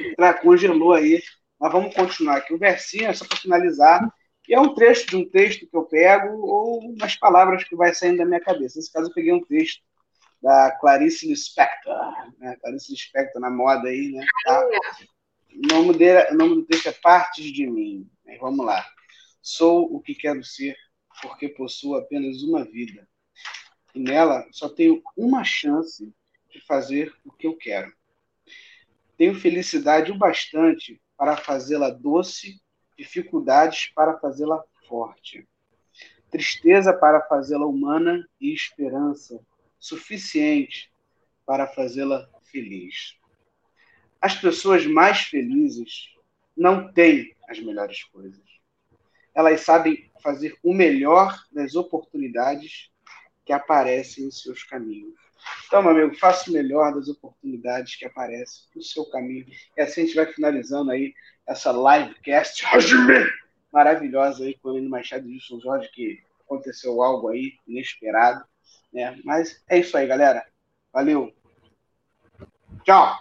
congelou 0.43 0.93
aí. 0.93 1.23
Mas 1.59 1.73
vamos 1.73 1.95
continuar 1.95 2.37
aqui. 2.37 2.53
O 2.53 2.59
versinho 2.59 3.07
é 3.07 3.15
só 3.15 3.25
para 3.25 3.39
finalizar. 3.39 4.07
E 4.47 4.55
é 4.55 4.61
um 4.61 4.75
trecho 4.75 5.07
de 5.07 5.17
um 5.17 5.27
texto 5.27 5.67
que 5.67 5.75
eu 5.75 5.85
pego 5.85 6.47
ou 6.47 6.91
umas 6.91 7.17
palavras 7.17 7.65
que 7.65 7.75
vai 7.75 7.95
saindo 7.95 8.19
da 8.19 8.27
minha 8.27 8.41
cabeça. 8.41 8.79
Nesse 8.79 8.93
caso, 8.93 9.09
eu 9.09 9.15
peguei 9.15 9.33
um 9.33 9.43
texto 9.43 9.81
da 10.43 10.71
Clarice 10.81 11.29
Lispector, 11.29 11.95
né? 12.39 12.57
Clarice 12.61 12.93
Lispector 12.93 13.41
na 13.41 13.51
moda 13.51 13.89
aí, 13.89 14.11
né? 14.11 14.25
Tá? 14.45 14.67
O, 15.55 15.67
nome 15.69 15.99
dele, 15.99 16.33
o 16.33 16.35
nome 16.35 16.55
do 16.57 16.65
texto 16.65 16.89
é 16.89 16.93
Partes 16.93 17.53
de 17.53 17.67
Mim. 17.67 18.09
Vamos 18.41 18.65
lá. 18.65 18.85
Sou 19.43 19.95
o 19.95 20.01
que 20.01 20.15
quero 20.15 20.43
ser, 20.45 20.77
porque 21.23 21.49
possuo 21.49 21.97
apenas 21.97 22.43
uma 22.43 22.65
vida. 22.65 23.07
E 23.95 24.01
nela 24.01 24.47
só 24.53 24.69
tenho 24.69 25.03
uma 25.17 25.45
chance 25.45 26.13
de 26.49 26.61
fazer 26.61 27.15
o 27.25 27.33
que 27.33 27.47
eu 27.47 27.57
quero. 27.57 27.93
Tenho 29.17 29.35
felicidade 29.35 30.11
o 30.11 30.19
bastante 30.19 31.01
para 31.17 31.37
fazê-la 31.37 31.91
doce, 31.91 32.61
dificuldades 32.97 33.93
para 33.95 34.19
fazê-la 34.19 34.63
forte, 34.89 35.47
tristeza 36.31 36.93
para 36.93 37.21
fazê-la 37.23 37.67
humana 37.67 38.27
e 38.41 38.53
esperança 38.55 39.45
suficiente 39.81 40.93
para 41.45 41.67
fazê-la 41.67 42.29
feliz. 42.45 43.19
As 44.21 44.37
pessoas 44.37 44.87
mais 44.87 45.23
felizes 45.23 46.15
não 46.57 46.93
têm 46.93 47.35
as 47.49 47.59
melhores 47.59 48.05
coisas. 48.05 48.45
Elas 49.35 49.63
sabem 49.63 50.11
fazer 50.23 50.57
o 50.63 50.75
melhor 50.75 51.43
das 51.51 51.75
oportunidades 51.75 52.91
que 53.45 53.53
aparecem 53.53 54.27
em 54.27 54.31
seus 54.31 54.63
caminhos. 54.63 55.15
Então, 55.67 55.83
meu 55.83 55.93
amigo, 55.93 56.15
faça 56.17 56.51
o 56.51 56.53
melhor 56.53 56.95
das 56.95 57.09
oportunidades 57.09 57.97
que 57.97 58.05
aparecem 58.05 58.65
no 58.77 58.83
seu 58.83 59.07
caminho. 59.07 59.47
E 59.77 59.81
assim 59.81 60.03
a 60.03 60.05
gente 60.05 60.15
vai 60.15 60.27
finalizando 60.27 60.91
aí 60.91 61.15
essa 61.47 61.73
livecast 61.73 62.63
maravilhosa 63.73 64.45
aí 64.45 64.59
com 64.59 64.73
o 64.73 64.89
Machado 64.89 65.27
Wilson 65.27 65.61
Jorge, 65.61 65.91
que 65.93 66.23
aconteceu 66.45 67.03
algo 67.03 67.29
aí 67.29 67.55
inesperado. 67.67 68.45
Né? 68.93 69.19
Mas 69.25 69.63
é 69.69 69.79
isso 69.79 69.97
aí, 69.97 70.07
galera. 70.07 70.45
Valeu. 70.93 71.33
Tchau. 72.85 73.19